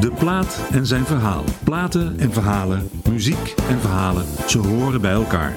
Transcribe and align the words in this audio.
De 0.00 0.10
plaat 0.18 0.60
en 0.70 0.86
zijn 0.86 1.04
verhaal. 1.06 1.44
Platen 1.64 2.14
en 2.18 2.32
verhalen, 2.32 2.90
muziek 3.10 3.54
en 3.68 3.80
verhalen, 3.80 4.24
ze 4.46 4.58
horen 4.58 5.00
bij 5.00 5.12
elkaar. 5.12 5.54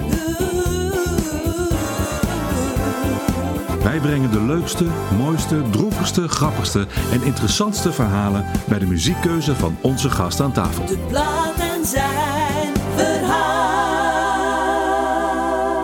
Wij 3.82 3.98
brengen 3.98 4.30
de 4.30 4.40
leukste, 4.42 4.84
mooiste, 5.18 5.62
droevigste, 5.70 6.28
grappigste 6.28 6.86
en 7.12 7.22
interessantste 7.22 7.92
verhalen 7.92 8.44
bij 8.64 8.78
de 8.78 8.86
muziekkeuze 8.86 9.54
van 9.54 9.76
onze 9.80 10.10
gast 10.10 10.40
aan 10.40 10.52
tafel. 10.52 10.86
De 10.86 10.98
plaat 11.08 11.54
en 11.58 11.86
zijn 11.86 12.72
verhaal. 12.96 13.44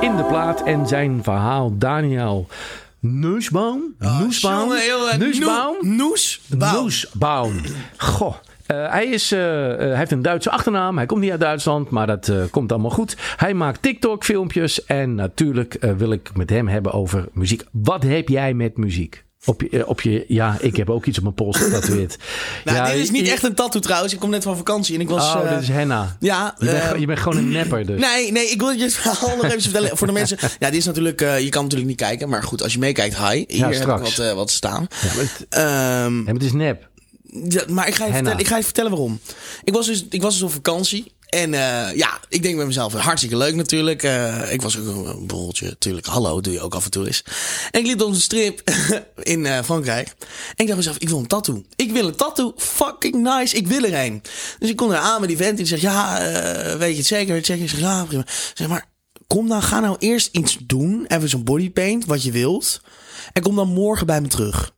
In 0.00 0.16
de 0.16 0.24
plaat 0.24 0.62
en 0.62 0.86
zijn 0.86 1.20
verhaal 1.22 1.78
Daniel 1.78 2.46
Nussbaum. 3.00 3.94
Nussbaum. 3.98 4.58
jongen, 4.58 4.80
heel, 4.80 5.10
eh, 5.10 5.18
Nussbaum. 5.18 5.76
Noe- 5.80 5.96
Noesbaum. 5.96 6.82
Nussbaum. 6.82 7.60
Goh. 7.96 8.34
Eh, 8.70 8.90
hij, 8.90 9.06
is, 9.06 9.32
eh, 9.32 9.72
eh, 9.72 9.78
hij 9.78 9.96
heeft 9.96 10.10
een 10.10 10.22
Duitse 10.22 10.50
achternaam. 10.50 10.96
Hij 10.96 11.06
komt 11.06 11.20
niet 11.20 11.30
uit 11.30 11.40
Duitsland, 11.40 11.90
maar 11.90 12.06
dat 12.06 12.32
komt 12.50 12.72
allemaal 12.72 12.90
goed. 12.90 13.16
Hij 13.36 13.54
maakt 13.54 13.82
TikTok-filmpjes. 13.82 14.84
En 14.84 15.14
natuurlijk 15.14 15.76
wil 15.96 16.12
ik 16.12 16.30
met 16.36 16.50
hem 16.50 16.68
hebben 16.68 16.92
over 16.92 17.28
muziek. 17.32 17.64
Wat 17.72 18.02
heb 18.02 18.28
jij 18.28 18.54
met 18.54 18.76
muziek? 18.76 19.24
Op 19.44 19.62
je, 19.70 19.86
op 19.86 20.00
je, 20.00 20.24
ja, 20.28 20.56
ik 20.60 20.76
heb 20.76 20.90
ook 20.90 21.06
iets 21.06 21.16
op 21.16 21.22
mijn 21.22 21.34
pols 21.34 21.56
getatoeëerd. 21.56 22.18
Nou, 22.64 22.76
ja, 22.76 22.92
dit 22.92 23.02
is 23.02 23.10
niet 23.10 23.28
echt 23.28 23.42
een 23.42 23.54
tattoo 23.54 23.80
trouwens. 23.80 24.12
Ik 24.12 24.18
kom 24.18 24.30
net 24.30 24.42
van 24.42 24.56
vakantie 24.56 24.94
en 24.94 25.00
ik 25.00 25.08
was... 25.08 25.34
Oh, 25.34 25.50
dit 25.50 25.60
is 25.60 25.68
henna. 25.68 26.16
Ja, 26.20 26.54
Je 26.58 26.64
bent, 26.64 27.00
je 27.00 27.06
bent 27.06 27.18
gewoon 27.18 27.38
een 27.38 27.48
nepper 27.48 27.86
dus. 27.86 28.00
Nee, 28.00 28.32
nee, 28.32 28.50
ik 28.50 28.60
wil 28.60 28.70
je 28.70 28.90
verhaal 29.00 29.36
nog 29.36 29.44
even 29.44 29.60
vertellen. 29.60 29.96
Voor 29.96 30.06
de 30.06 30.12
mensen. 30.12 30.38
Ja, 30.58 30.70
dit 30.70 30.78
is 30.78 30.86
natuurlijk. 30.86 31.20
je 31.20 31.48
kan 31.48 31.62
natuurlijk 31.62 31.88
niet 31.88 32.00
kijken. 32.00 32.28
Maar 32.28 32.42
goed, 32.42 32.62
als 32.62 32.72
je 32.72 32.78
meekijkt, 32.78 33.16
hi. 33.16 33.44
Hier 33.46 33.58
Ja, 33.58 33.68
heb 33.68 33.80
ik 33.80 33.86
wat, 33.86 34.32
wat 34.34 34.50
staan. 34.50 34.86
Ja, 35.02 35.14
maar 35.14 35.24
het, 35.24 35.46
Ehm, 35.48 35.62
ja, 35.62 36.08
maar 36.08 36.34
het 36.34 36.42
is 36.42 36.52
nep. 36.52 36.88
Ja, 37.48 37.64
maar 37.68 37.88
ik 37.88 37.94
ga, 37.94 38.06
je 38.06 38.12
vertellen, 38.12 38.38
ik 38.38 38.46
ga 38.46 38.56
je 38.56 38.64
vertellen 38.64 38.90
waarom. 38.90 39.20
Ik 39.64 39.72
was 39.72 39.86
dus, 39.86 40.04
ik 40.10 40.22
was 40.22 40.34
dus 40.34 40.42
op 40.42 40.52
vakantie. 40.52 41.12
En 41.30 41.54
eh, 41.54 41.96
ja, 41.96 42.20
ik 42.28 42.42
denk 42.42 42.56
bij 42.56 42.66
mezelf, 42.66 42.92
hartstikke 42.92 43.36
leuk 43.36 43.54
natuurlijk. 43.54 44.02
Eh, 44.02 44.52
ik 44.52 44.62
was 44.62 44.78
ook 44.78 45.06
een 45.06 45.26
borreltje, 45.26 45.66
natuurlijk. 45.66 46.06
Hallo, 46.06 46.40
doe 46.40 46.52
je 46.52 46.60
ook 46.60 46.74
af 46.74 46.84
en 46.84 46.90
toe 46.90 47.06
eens. 47.06 47.24
En 47.70 47.80
ik 47.80 47.86
liep 47.86 48.00
op 48.00 48.08
een 48.08 48.14
strip 48.14 48.70
in 49.22 49.46
eh, 49.46 49.62
Frankrijk. 49.62 50.08
En 50.08 50.14
ik 50.16 50.56
dacht 50.56 50.66
bij 50.66 50.76
mezelf, 50.76 50.96
ik 50.98 51.08
wil 51.08 51.18
een 51.18 51.26
tattoo. 51.26 51.64
Ik 51.76 51.92
wil 51.92 52.06
een 52.06 52.16
tattoo. 52.16 52.52
Fucking 52.56 53.14
nice. 53.14 53.56
Ik 53.56 53.66
wil 53.66 53.84
er 53.84 54.04
een. 54.04 54.22
Dus 54.58 54.68
ik 54.68 54.76
kom 54.76 54.90
er 54.90 54.96
aan 54.96 55.20
met 55.20 55.28
die 55.28 55.38
vent. 55.38 55.50
En 55.50 55.56
die 55.56 55.66
zegt, 55.66 55.82
ja, 55.82 56.18
eh, 56.18 56.76
weet 56.78 56.90
je 56.90 56.96
het 56.96 57.06
zeker? 57.06 57.32
Weet 57.32 57.46
je 57.46 57.52
het 57.52 57.60
zeker? 57.60 57.62
Ik 57.62 57.70
zeg, 57.70 57.80
ja, 57.80 58.04
prima. 58.04 58.24
Zeg, 58.54 58.68
maar 58.68 58.88
kom 59.26 59.48
dan, 59.48 59.62
ga 59.62 59.80
nou 59.80 59.96
eerst 59.98 60.28
iets 60.32 60.58
doen. 60.60 61.04
Even 61.06 61.28
zo'n 61.28 61.44
bodypaint, 61.44 62.04
wat 62.04 62.22
je 62.22 62.32
wilt. 62.32 62.80
En 63.32 63.42
kom 63.42 63.56
dan 63.56 63.68
morgen 63.68 64.06
bij 64.06 64.20
me 64.20 64.28
terug. 64.28 64.72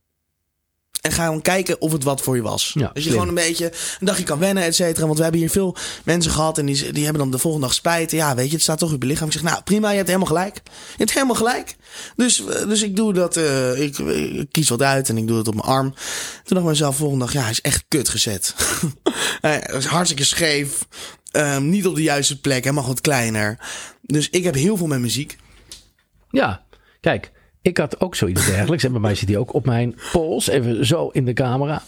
En 1.03 1.11
ga 1.11 1.25
dan 1.25 1.41
kijken 1.41 1.81
of 1.81 1.91
het 1.91 2.03
wat 2.03 2.21
voor 2.21 2.35
je 2.35 2.41
was. 2.41 2.71
Ja, 2.73 2.79
dus 2.79 2.91
je 2.93 3.01
slim. 3.01 3.13
gewoon 3.13 3.27
een 3.27 3.43
beetje 3.43 3.65
een 3.99 4.05
dagje 4.05 4.23
kan 4.23 4.39
wennen, 4.39 4.63
et 4.63 4.75
cetera. 4.75 5.05
Want 5.05 5.17
we 5.17 5.23
hebben 5.23 5.41
hier 5.41 5.49
veel 5.49 5.75
mensen 6.03 6.31
gehad 6.31 6.57
en 6.57 6.65
die, 6.65 6.91
die 6.91 7.03
hebben 7.03 7.21
dan 7.21 7.31
de 7.31 7.37
volgende 7.37 7.65
dag 7.65 7.75
spijt. 7.75 8.11
Ja, 8.11 8.35
weet 8.35 8.47
je, 8.47 8.53
het 8.53 8.61
staat 8.61 8.79
toch 8.79 8.93
op 8.93 9.01
je 9.01 9.07
lichaam. 9.07 9.27
Ik 9.27 9.33
zeg, 9.33 9.41
nou 9.41 9.63
prima, 9.63 9.89
je 9.89 9.95
hebt 9.95 10.07
helemaal 10.07 10.27
gelijk. 10.27 10.61
Je 10.65 10.97
hebt 10.97 11.13
helemaal 11.13 11.35
gelijk. 11.35 11.75
Dus, 12.15 12.45
eh, 12.45 12.67
dus 12.67 12.81
ik 12.81 12.95
doe 12.95 13.13
dat, 13.13 13.37
eh, 13.37 13.81
ik, 13.81 13.97
ik 13.97 14.47
kies 14.51 14.69
wat 14.69 14.81
uit 14.81 15.09
en 15.09 15.17
ik 15.17 15.27
doe 15.27 15.37
het 15.37 15.47
op 15.47 15.53
mijn 15.53 15.67
arm. 15.67 15.89
Toen 15.91 16.43
dacht 16.43 16.61
ik 16.61 16.71
mezelf 16.71 16.95
volgende 16.95 17.25
dag, 17.25 17.33
ja, 17.33 17.41
hij 17.41 17.51
is 17.51 17.61
echt 17.61 17.85
kut 17.87 18.09
gezet. 18.09 18.55
hij 19.41 19.69
is 19.77 19.85
hartstikke 19.85 20.25
scheef. 20.25 20.87
Ehm, 21.31 21.69
niet 21.69 21.87
op 21.87 21.95
de 21.95 22.03
juiste 22.03 22.39
plek, 22.39 22.63
hij 22.63 22.73
mag 22.73 22.87
wat 22.87 23.01
kleiner. 23.01 23.59
Dus 24.01 24.29
ik 24.29 24.43
heb 24.43 24.53
heel 24.53 24.77
veel 24.77 24.87
met 24.87 24.99
muziek. 24.99 25.37
Ja, 26.29 26.63
kijk, 27.01 27.31
ik 27.63 27.77
had 27.77 27.99
ook 27.99 28.15
zoiets 28.15 28.45
dergelijks. 28.45 28.83
En 28.83 28.91
bij 28.91 29.01
mij 29.01 29.15
zit 29.15 29.27
die 29.27 29.37
ook 29.37 29.53
op 29.53 29.65
mijn 29.65 29.95
pols, 30.11 30.47
even 30.47 30.85
zo 30.85 31.07
in 31.07 31.25
de 31.25 31.33
camera. 31.33 31.81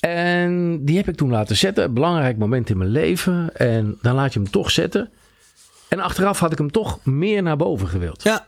En 0.00 0.84
die 0.84 0.96
heb 0.96 1.08
ik 1.08 1.16
toen 1.16 1.30
laten 1.30 1.56
zetten. 1.56 1.94
Belangrijk 1.94 2.36
moment 2.38 2.70
in 2.70 2.78
mijn 2.78 2.90
leven. 2.90 3.56
En 3.56 3.98
dan 4.02 4.14
laat 4.14 4.32
je 4.32 4.40
hem 4.40 4.50
toch 4.50 4.70
zetten. 4.70 5.10
En 5.88 6.00
achteraf 6.00 6.38
had 6.38 6.52
ik 6.52 6.58
hem 6.58 6.70
toch 6.70 7.04
meer 7.04 7.42
naar 7.42 7.56
boven 7.56 7.88
gewild. 7.88 8.22
Ja, 8.22 8.46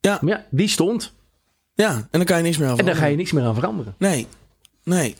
Maar 0.00 0.18
ja, 0.24 0.44
die 0.50 0.68
stond. 0.68 1.12
ja, 1.74 1.90
en 1.94 2.06
dan 2.10 2.24
kan 2.24 2.36
je 2.36 2.42
niks 2.42 2.58
meer 2.58 2.68
aan 2.68 2.78
En 2.78 2.84
daar 2.84 2.94
ga 2.94 3.06
je 3.06 3.16
veranderen. 3.16 3.16
niks 3.18 3.32
meer 3.32 3.44
aan 3.44 3.54
veranderen. 3.54 3.94
Nee, 3.98 4.26
nee. 4.84 5.14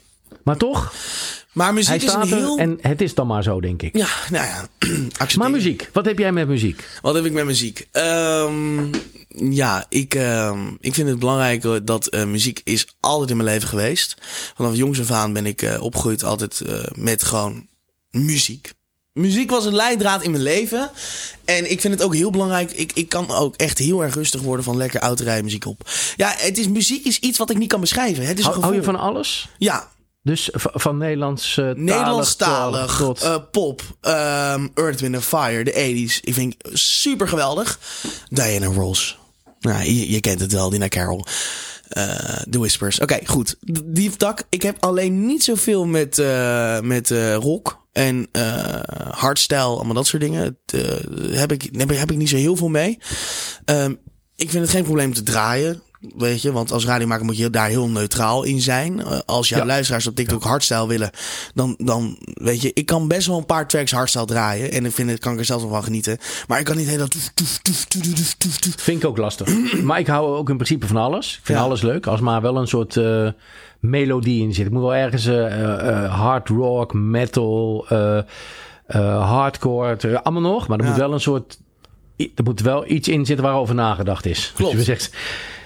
Maar 0.44 0.56
toch, 0.56 0.94
Maar 1.54 1.72
muziek 1.72 2.02
is 2.02 2.12
een 2.12 2.26
heel... 2.26 2.58
en 2.58 2.78
het 2.80 3.00
is 3.00 3.14
dan 3.14 3.26
maar 3.26 3.42
zo, 3.42 3.60
denk 3.60 3.82
ik. 3.82 3.96
Ja, 3.96 4.08
nou 4.30 4.46
ja. 4.46 4.68
Maar 5.38 5.50
muziek, 5.50 5.90
wat 5.92 6.04
heb 6.04 6.18
jij 6.18 6.32
met 6.32 6.48
muziek? 6.48 6.88
Wat 7.02 7.14
heb 7.14 7.24
ik 7.24 7.32
met 7.32 7.44
muziek? 7.44 7.88
Ehm, 7.90 8.86
ja, 9.28 9.86
ik, 9.88 10.14
ehm, 10.14 10.68
ik 10.80 10.94
vind 10.94 11.08
het 11.08 11.18
belangrijk 11.18 11.86
dat 11.86 12.06
eh, 12.06 12.24
muziek 12.24 12.60
is 12.64 12.86
altijd 13.00 13.30
in 13.30 13.36
mijn 13.36 13.48
leven 13.48 13.68
geweest. 13.68 14.16
Vanaf 14.54 14.76
jongs 14.76 15.00
af 15.00 15.10
aan 15.10 15.32
ben 15.32 15.46
ik 15.46 15.62
eh, 15.62 15.82
opgegroeid 15.82 16.24
altijd 16.24 16.60
eh, 16.60 16.78
met 16.94 17.22
gewoon 17.22 17.66
muziek. 18.10 18.72
Muziek 19.12 19.50
was 19.50 19.64
een 19.64 19.74
leidraad 19.74 20.22
in 20.22 20.30
mijn 20.30 20.42
leven. 20.42 20.90
En 21.44 21.70
ik 21.70 21.80
vind 21.80 21.94
het 21.94 22.02
ook 22.02 22.14
heel 22.14 22.30
belangrijk. 22.30 22.72
Ik, 22.72 22.92
ik 22.92 23.08
kan 23.08 23.30
ook 23.30 23.56
echt 23.56 23.78
heel 23.78 24.02
erg 24.02 24.14
rustig 24.14 24.40
worden 24.40 24.64
van 24.64 24.76
lekker 24.76 25.00
autorijmuziek 25.00 25.66
op. 25.66 25.90
Ja, 26.16 26.34
het 26.36 26.58
is, 26.58 26.68
muziek 26.68 27.04
is 27.04 27.18
iets 27.18 27.38
wat 27.38 27.50
ik 27.50 27.58
niet 27.58 27.68
kan 27.68 27.80
beschrijven. 27.80 28.26
Het 28.26 28.38
is 28.38 28.44
Hou, 28.44 28.60
hou 28.60 28.74
je 28.74 28.82
van 28.82 28.96
alles? 28.96 29.48
Ja, 29.58 29.92
Dus 30.24 30.48
van 30.54 30.96
Nederlands 30.98 31.56
uh, 31.56 31.70
Nederlandstalig, 31.74 32.96
tot... 32.96 33.22
eh, 33.22 33.36
pop, 33.50 33.82
ehm, 34.00 34.66
Earth, 34.74 35.00
Wind 35.00 35.24
Fire, 35.24 35.64
de 35.64 35.72
80s. 35.72 36.20
Ik 36.20 36.34
vind 36.34 36.54
super 36.72 37.28
geweldig. 37.28 37.78
Diana 38.28 38.66
Ross. 38.66 39.18
Nou, 39.60 39.84
je, 39.84 40.10
je 40.10 40.20
kent 40.20 40.40
het 40.40 40.52
wel, 40.52 40.70
Dina 40.70 40.88
Carroll. 40.88 41.24
Eh, 41.88 42.06
The 42.50 42.58
Whispers. 42.58 43.00
Oké, 43.00 43.18
goed. 43.24 43.56
D- 43.72 43.80
Die 43.84 44.10
tak. 44.16 44.42
Ik 44.48 44.62
heb 44.62 44.76
alleen 44.80 45.26
niet 45.26 45.44
zoveel 45.44 45.84
met, 45.86 46.18
eh, 46.18 46.80
met 46.80 47.10
eh, 47.10 47.34
rock 47.34 47.86
en 47.92 48.28
eh 48.32 48.80
hardstyle, 49.10 49.60
allemaal 49.60 49.94
dat 49.94 50.06
soort 50.06 50.22
dingen. 50.22 50.42
Het, 50.42 50.82
eh, 50.82 51.38
heb, 51.38 51.52
ik, 51.52 51.68
heb, 51.72 51.90
ik- 51.90 51.98
heb 51.98 52.10
ik 52.10 52.16
niet 52.16 52.28
zo 52.28 52.36
heel 52.36 52.56
veel 52.56 52.68
mee. 52.68 52.98
Ehm, 53.64 53.94
ik 54.36 54.50
vind 54.50 54.62
het 54.62 54.72
geen 54.72 54.84
probleem 54.84 55.14
te 55.14 55.22
draaien. 55.22 55.82
Weet 56.16 56.42
je, 56.42 56.52
want 56.52 56.72
als 56.72 56.86
radiomaker 56.86 57.24
moet 57.24 57.36
je 57.36 57.50
daar 57.50 57.68
heel 57.68 57.88
neutraal 57.88 58.42
in 58.44 58.60
zijn. 58.60 59.00
Eh, 59.04 59.18
als 59.26 59.48
jouw 59.48 59.58
Ja. 59.58 59.66
luisteraars 59.66 60.06
op 60.06 60.14
TikTok 60.14 60.42
hardstyle 60.42 60.86
willen, 60.86 61.10
dan, 61.54 61.74
dan 61.78 62.18
weet 62.34 62.62
je, 62.62 62.70
ik 62.74 62.86
kan 62.86 63.08
best 63.08 63.26
wel 63.26 63.38
een 63.38 63.46
paar 63.46 63.68
tracks 63.68 63.90
hardstyle 63.92 64.24
draaien. 64.24 64.72
En 64.72 64.84
ik 64.84 64.92
vind 64.92 65.10
het, 65.10 65.18
kan 65.18 65.32
ik 65.32 65.38
er 65.38 65.44
zelf 65.44 65.62
nog 65.62 65.70
van 65.70 65.82
genieten. 65.84 66.18
Maar 66.48 66.58
ik 66.58 66.64
kan 66.64 66.76
niet 66.76 66.98
toef. 67.34 67.60
Vind 68.76 69.02
ik 69.02 69.08
ook 69.08 69.16
lastig. 69.16 69.48
maar 69.82 69.98
ik 69.98 70.06
hou 70.06 70.36
ook 70.36 70.48
in 70.48 70.56
principe 70.56 70.86
van 70.86 70.96
alles. 70.96 71.32
Ik 71.38 71.40
vind 71.42 71.58
Ja. 71.58 71.64
alles 71.64 71.82
leuk. 71.82 72.06
Als 72.06 72.20
maar 72.20 72.40
wel 72.42 72.56
een 72.56 72.66
soort 72.68 72.96
eh, 72.96 73.28
melodie 73.80 74.42
in 74.42 74.54
zit. 74.54 74.66
Ik 74.66 74.72
moet 74.72 74.82
wel 74.82 74.94
ergens 74.94 75.26
eh, 75.26 76.14
hard 76.20 76.48
rock, 76.48 76.92
metal, 76.94 77.86
hardcore. 79.20 80.22
allemaal 80.22 80.52
nog. 80.52 80.68
Maar 80.68 80.78
er 80.78 80.84
moet 80.84 80.96
wel 80.96 81.12
een 81.12 81.20
soort... 81.20 81.58
Er 82.16 82.44
moet 82.44 82.60
wel 82.60 82.90
iets 82.90 83.08
in 83.08 83.26
zitten 83.26 83.44
waarover 83.44 83.74
nagedacht 83.74 84.26
is. 84.26 84.52
Klopt. 84.54 84.72
Dus 84.76 84.86
je 84.86 84.96
zegt, 84.96 85.10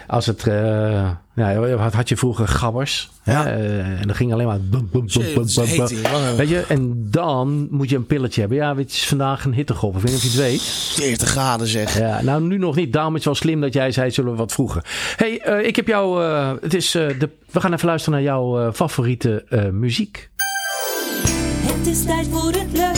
als 0.09 0.27
het... 0.27 0.47
eh, 0.47 1.11
ja, 1.35 1.77
wat 1.77 1.93
had 1.93 2.09
je 2.09 2.17
vroeger 2.17 2.49
gabbers. 2.49 3.11
Ja. 3.25 3.45
Hè? 3.45 3.51
Eh, 3.51 3.79
en 4.01 4.07
dan 4.07 4.15
ging 4.17 4.33
alleen 4.33 4.47
maar... 4.47 4.61
bum. 4.61 4.89
Weet 6.37 6.49
je, 6.49 6.65
en 6.69 7.07
dan 7.11 7.69
moet 7.71 7.91
je 7.91 7.97
een 7.97 8.07
pilletje 8.07 8.41
hebben. 8.41 8.59
Ja, 8.59 8.77
het 8.77 8.91
is 8.91 9.07
vandaag 9.07 9.45
een 9.45 9.55
hittegolf. 9.55 9.95
Ik 9.97 10.03
weet 10.03 10.11
niet 10.13 10.21
of 10.25 10.33
je 10.33 10.41
het 10.41 10.49
weet. 10.51 10.63
40 10.63 11.29
graden 11.29 11.67
zeg. 11.67 11.99
Ja, 11.99 12.23
nou 12.23 12.43
nu 12.43 12.59
nog 12.59 12.75
niet. 12.77 12.93
Daarom 12.93 13.13
is 13.13 13.25
het 13.25 13.25
wel 13.25 13.35
slim 13.35 13.61
dat 13.61 13.73
jij 13.73 13.91
zei, 13.93 14.11
zullen 14.11 14.31
we 14.31 14.37
wat 14.37 14.53
vroeger. 14.53 14.85
hey, 15.17 15.41
eh, 15.41 15.67
ik 15.67 15.77
heb 15.77 15.87
jou... 15.87 16.25
eh, 16.25 16.51
het 16.61 16.75
is, 16.75 16.95
eh, 16.95 17.19
de, 17.19 17.31
we 17.51 17.61
gaan 17.61 17.73
even 17.73 17.87
luisteren 17.87 18.15
naar 18.19 18.29
jouw 18.29 18.61
eh, 18.67 18.73
favoriete 18.73 19.45
eh, 19.49 19.69
muziek. 19.69 20.31
Het 21.79 21.87
is 21.87 22.05
tijd 22.05 22.27
voor 22.31 22.51
het 22.53 22.73
leukste 22.73 22.98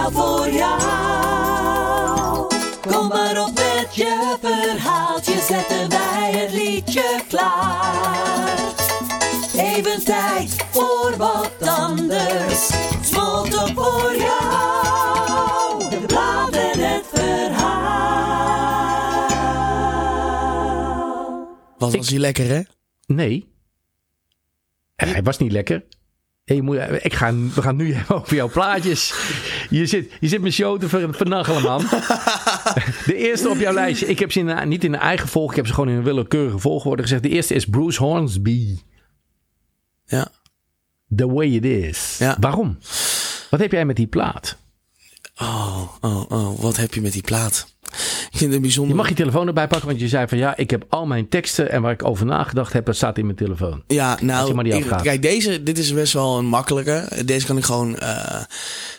Speciaal 0.00 0.12
voor 0.12 0.48
jou. 0.50 0.80
Kom 2.80 3.08
maar 3.08 3.42
op 3.42 3.54
met 3.54 3.94
je 3.94 4.36
verhaaltje. 4.40 5.40
Zetten 5.40 5.88
wij 5.88 6.32
het 6.32 6.52
liedje 6.52 7.20
klaar. 7.28 8.58
Even 9.56 10.04
tijd 10.04 10.66
voor 10.70 11.14
wat 11.16 11.52
anders. 11.60 12.70
Smolten 13.02 13.74
voor 13.74 14.14
jou. 14.16 15.88
De 16.06 16.78
het 16.78 17.06
verhaal. 17.12 17.68
Wat 21.78 21.94
was 21.96 22.08
hij 22.08 22.18
lekker, 22.18 22.48
hè? 22.48 22.60
Nee. 23.06 23.48
En 24.96 25.08
hij 25.08 25.22
was 25.22 25.38
niet 25.38 25.52
lekker. 25.52 25.84
Je 26.54 26.62
moet, 26.62 26.78
ik 27.02 27.14
ga, 27.14 27.34
we 27.34 27.62
gaan 27.62 27.76
nu 27.76 27.92
hebben 27.94 28.16
over 28.16 28.36
jouw 28.36 28.48
plaatjes. 28.48 29.14
Je 29.70 29.86
zit, 29.86 30.12
je 30.20 30.28
zit 30.28 30.40
mijn 30.40 30.52
show 30.52 30.80
te 30.80 30.88
ver, 30.88 31.14
vernachelen, 31.14 31.62
man. 31.62 31.80
De 33.06 33.14
eerste 33.14 33.48
op 33.48 33.58
jouw 33.58 33.72
lijstje. 33.72 34.06
Ik 34.06 34.18
heb 34.18 34.32
ze 34.32 34.40
in, 34.40 34.68
niet 34.68 34.84
in 34.84 34.92
een 34.92 35.00
eigen 35.00 35.28
volg. 35.28 35.50
Ik 35.50 35.56
heb 35.56 35.66
ze 35.66 35.74
gewoon 35.74 35.88
in 35.88 35.96
een 35.96 36.02
willekeurige 36.04 36.58
volgorde 36.58 37.02
gezegd. 37.02 37.22
De 37.22 37.28
eerste 37.28 37.54
is 37.54 37.64
Bruce 37.64 38.02
Hornsby. 38.02 38.78
Ja. 40.06 40.28
The 41.16 41.32
Way 41.32 41.46
It 41.46 41.64
Is. 41.64 42.16
Ja. 42.18 42.36
Waarom? 42.40 42.78
Wat 43.50 43.60
heb 43.60 43.72
jij 43.72 43.84
met 43.84 43.96
die 43.96 44.06
plaat? 44.06 44.56
Oh, 45.36 45.82
oh, 46.00 46.30
oh. 46.30 46.60
Wat 46.60 46.76
heb 46.76 46.94
je 46.94 47.00
met 47.00 47.12
die 47.12 47.22
plaat? 47.22 47.74
Ik 48.30 48.38
vind 48.38 48.40
het 48.40 48.52
een 48.52 48.60
bijzonder... 48.60 48.90
Je 48.90 48.96
mag 49.00 49.08
je 49.08 49.14
telefoon 49.14 49.46
erbij 49.46 49.66
pakken, 49.66 49.88
want 49.88 50.00
je 50.00 50.08
zei 50.08 50.28
van 50.28 50.38
ja, 50.38 50.56
ik 50.56 50.70
heb 50.70 50.84
al 50.88 51.06
mijn 51.06 51.28
teksten 51.28 51.70
en 51.70 51.82
waar 51.82 51.92
ik 51.92 52.04
over 52.04 52.26
nagedacht 52.26 52.72
heb, 52.72 52.86
dat 52.86 52.96
staat 52.96 53.18
in 53.18 53.24
mijn 53.24 53.36
telefoon. 53.36 53.82
Ja, 53.86 54.18
nou, 54.20 54.46
ik- 54.76 54.84
kijk, 55.02 55.22
deze, 55.22 55.62
dit 55.62 55.78
is 55.78 55.92
best 55.92 56.12
wel 56.12 56.38
een 56.38 56.46
makkelijke. 56.46 57.08
Deze 57.24 57.46
kan 57.46 57.56
ik 57.56 57.64
gewoon, 57.64 57.98
eh, 57.98 58.42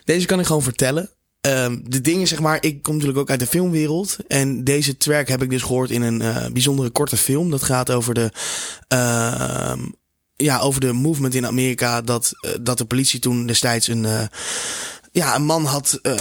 deze 0.04 0.26
kan 0.26 0.40
ik 0.40 0.46
gewoon 0.46 0.62
vertellen. 0.62 1.10
Ehm, 1.42 1.78
de 1.84 2.02
dingen, 2.02 2.28
zeg 2.28 2.40
maar, 2.40 2.58
ik 2.60 2.82
kom 2.82 2.94
natuurlijk 2.94 3.20
ook 3.20 3.30
uit 3.30 3.40
de 3.40 3.48
filmwereld. 3.48 4.18
En 4.28 4.64
deze 4.64 4.98
track 4.98 5.28
heb 5.28 5.42
ik 5.44 5.50
dus 5.50 5.62
gehoord 5.62 5.90
in 5.90 6.02
een 6.02 6.22
eh, 6.22 6.46
bijzondere 6.52 6.90
korte 6.90 7.18
film. 7.18 7.50
Dat 7.52 7.64
gaat 7.64 7.92
over 7.92 8.14
de, 8.14 8.30
ehm, 8.88 9.80
ja, 10.36 10.60
over 10.60 10.82
de 10.82 10.94
movement 10.94 11.34
in 11.36 11.46
Amerika. 11.46 12.02
Dat, 12.02 12.32
eh, 12.42 12.52
dat 12.62 12.78
de 12.78 12.86
politie 12.86 13.20
toen 13.20 13.46
destijds 13.46 13.88
een, 13.88 14.06
ja, 15.12 15.36
een 15.36 15.46
man 15.46 15.66
had 15.66 16.00
eh, 16.02 16.14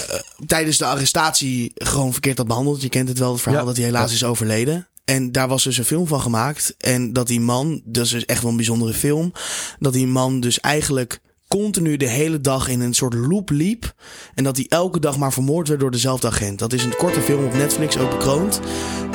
tijdens 0.47 0.79
de 0.79 0.85
arrestatie 0.85 1.73
gewoon 1.75 2.13
verkeerd 2.13 2.39
had 2.39 2.47
behandeld. 2.47 2.83
Je 2.83 2.89
kent 2.89 3.09
het 3.09 3.19
wel, 3.19 3.33
het 3.33 3.41
verhaal 3.41 3.61
Ja, 3.61 3.67
dat 3.67 3.77
hij 3.77 3.85
helaas 3.85 4.13
is 4.13 4.25
overleden. 4.25 4.89
En 5.05 5.33
daar 5.33 5.49
was 5.49 5.65
dus 5.65 5.79
een 5.79 5.85
film 5.85 6.07
van 6.07 6.21
gemaakt. 6.21 6.75
En 6.79 7.13
dat 7.13 7.27
die 7.27 7.41
man, 7.41 7.83
dat 7.85 8.05
is 8.05 8.11
dus 8.11 8.25
echt 8.25 8.43
wel 8.43 8.51
een 8.51 8.57
bijzondere 8.57 8.93
film. 8.93 9.33
Dat 9.79 9.93
die 9.93 10.07
man 10.07 10.41
dus 10.41 10.61
eigenlijk 10.61 11.21
continu 11.49 11.97
de 11.97 12.09
hele 12.09 12.41
dag 12.41 12.69
in 12.69 12.81
een 12.81 12.95
soort 12.95 13.15
loop 13.15 13.51
liep. 13.51 13.95
En 14.35 14.45
dat 14.45 14.57
hij 14.57 14.67
elke 14.69 15.01
dag 15.01 15.19
maar 15.19 15.33
vermoord 15.33 15.69
werd 15.69 15.81
door 15.81 15.91
dezelfde 15.91 16.27
agent. 16.27 16.59
Dat 16.59 16.73
is 16.73 16.85
een 16.85 16.97
korte 16.97 17.21
film 17.21 17.45
op 17.45 17.55
Netflix, 17.55 17.99
ook 17.99 18.11
bekroond. 18.11 18.61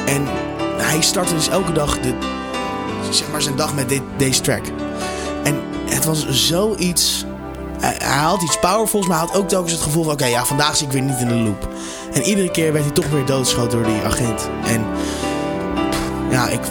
En 0.05 0.25
hij 0.77 1.01
startte 1.01 1.33
dus 1.33 1.47
elke 1.47 1.71
dag 1.71 1.99
de, 1.99 2.13
zeg 3.11 3.31
maar 3.31 3.41
zijn 3.41 3.55
dag 3.55 3.75
met 3.75 3.89
dit, 3.89 4.01
deze 4.17 4.41
track. 4.41 4.65
En 5.43 5.55
het 5.85 6.05
was 6.05 6.29
zoiets. 6.29 7.25
Hij, 7.93 8.17
had 8.17 8.41
iets 8.41 8.59
powerfuls, 8.59 9.07
maar 9.07 9.17
had 9.17 9.35
ook 9.35 9.47
telkens 9.47 9.71
het 9.71 9.81
gevoel 9.81 10.03
van: 10.03 10.13
oké, 10.13 10.25
ja, 10.25 10.45
vandaag 10.45 10.75
zit 10.75 10.87
ik 10.87 10.93
weer 10.93 11.01
niet 11.01 11.19
in 11.19 11.27
de 11.27 11.33
loop. 11.33 11.69
En 12.13 12.21
iedere 12.21 12.51
keer 12.51 12.71
werd 12.73 12.85
hij 12.85 12.93
toch 12.93 13.09
weer 13.09 13.25
doodgeschoten 13.25 13.77
door 13.77 13.87
die 13.87 14.03
agent. 14.03 14.49
En 14.65 14.85
ja, 16.29 16.47
ik, 16.47 16.61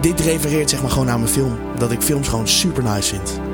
dit 0.00 0.20
refereert 0.20 0.70
zeg 0.70 0.80
maar 0.80 0.90
gewoon 0.90 1.06
naar 1.06 1.18
mijn 1.18 1.32
film. 1.32 1.58
Dat 1.78 1.90
ik 1.90 2.02
films 2.02 2.28
gewoon 2.28 2.48
super 2.48 2.82
nice 2.82 3.14
vind. 3.14 3.47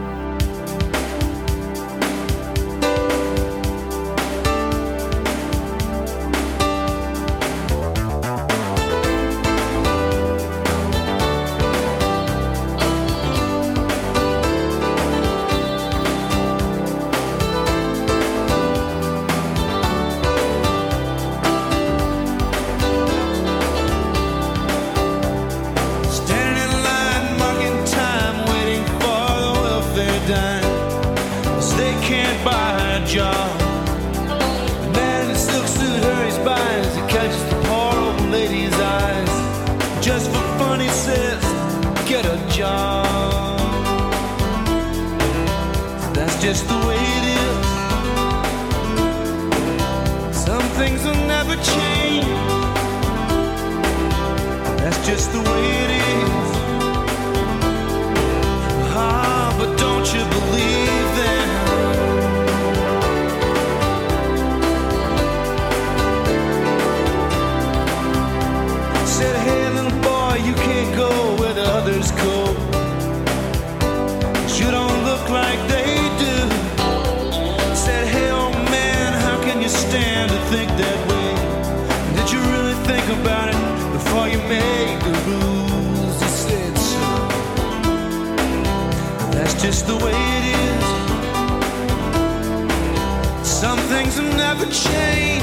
Never 94.64 94.72
change. 94.72 95.42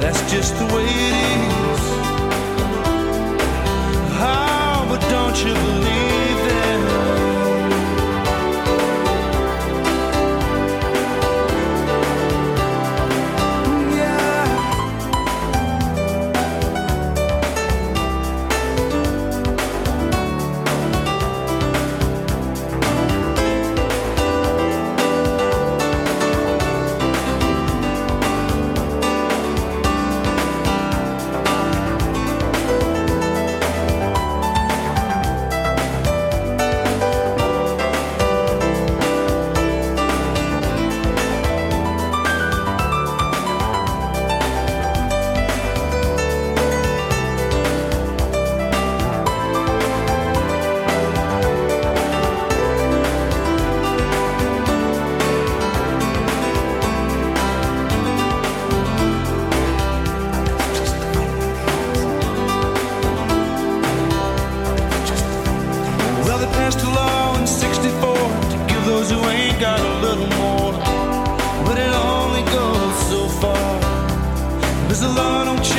That's 0.00 0.32
just 0.32 0.56
the 0.58 0.66
way 0.74 0.84
it 0.84 1.14
is. 1.70 1.80
Oh, 4.22 4.86
but 4.88 5.00
don't 5.10 5.36
you 5.44 5.54
believe 5.54 6.19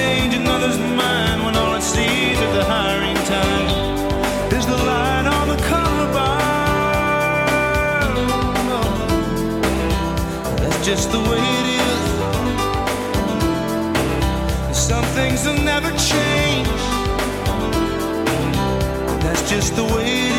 change 0.02 0.34
another's 0.34 0.80
mind 1.04 1.38
when 1.46 1.56
all 1.62 1.74
it 1.80 1.86
sees 1.94 2.38
is 2.46 2.52
the 2.58 2.66
hiring 2.76 3.20
time. 3.36 3.68
Is 4.58 4.66
the 4.74 4.80
line 4.92 5.28
on 5.38 5.46
the 5.54 5.60
columbine? 5.72 6.40
No. 8.72 8.82
That's 10.62 10.80
just 10.90 11.08
the 11.16 11.22
way 11.30 11.42
it 11.60 11.68
is. 11.84 12.02
Some 14.90 15.06
things 15.18 15.40
will 15.46 15.62
never 15.74 15.92
change. 16.12 16.82
That's 19.24 19.44
just 19.54 19.72
the 19.80 19.86
way 19.96 20.31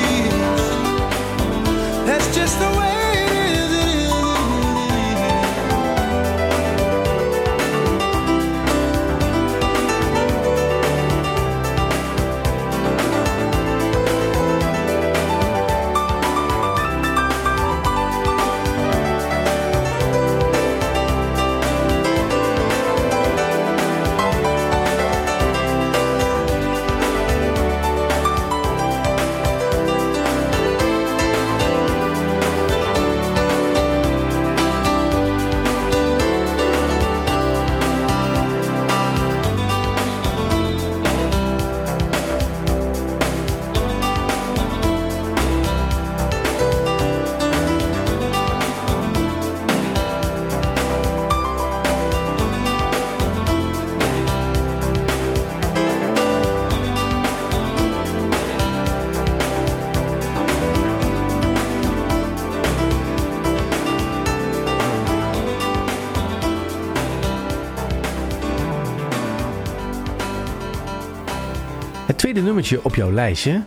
tweede 72.32 72.50
nummertje 72.50 72.84
op 72.84 72.94
jouw 72.94 73.12
lijstje. 73.12 73.62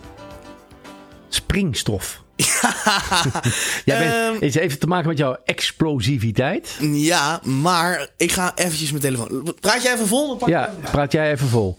Springstof. 1.29 2.23
Jij 3.85 3.97
bent, 3.97 4.13
Ehm. 4.13 4.45
het 4.45 4.53
heeft 4.53 4.79
te 4.79 4.87
maken 4.87 5.07
met 5.07 5.17
jouw 5.17 5.37
explosiviteit. 5.65 6.77
Ja, 6.93 7.39
maar 7.43 8.07
ik 8.17 8.31
ga 8.31 8.51
eventjes 8.55 8.89
mijn 8.89 9.01
telefoon... 9.03 9.55
Praat 9.59 9.83
jij 9.83 9.93
even 9.93 10.07
vol? 10.07 10.35
Pak 10.35 10.49
Ja, 10.49 10.73
praat 10.91 11.11
jij 11.11 11.31
even 11.31 11.47
vol. 11.47 11.77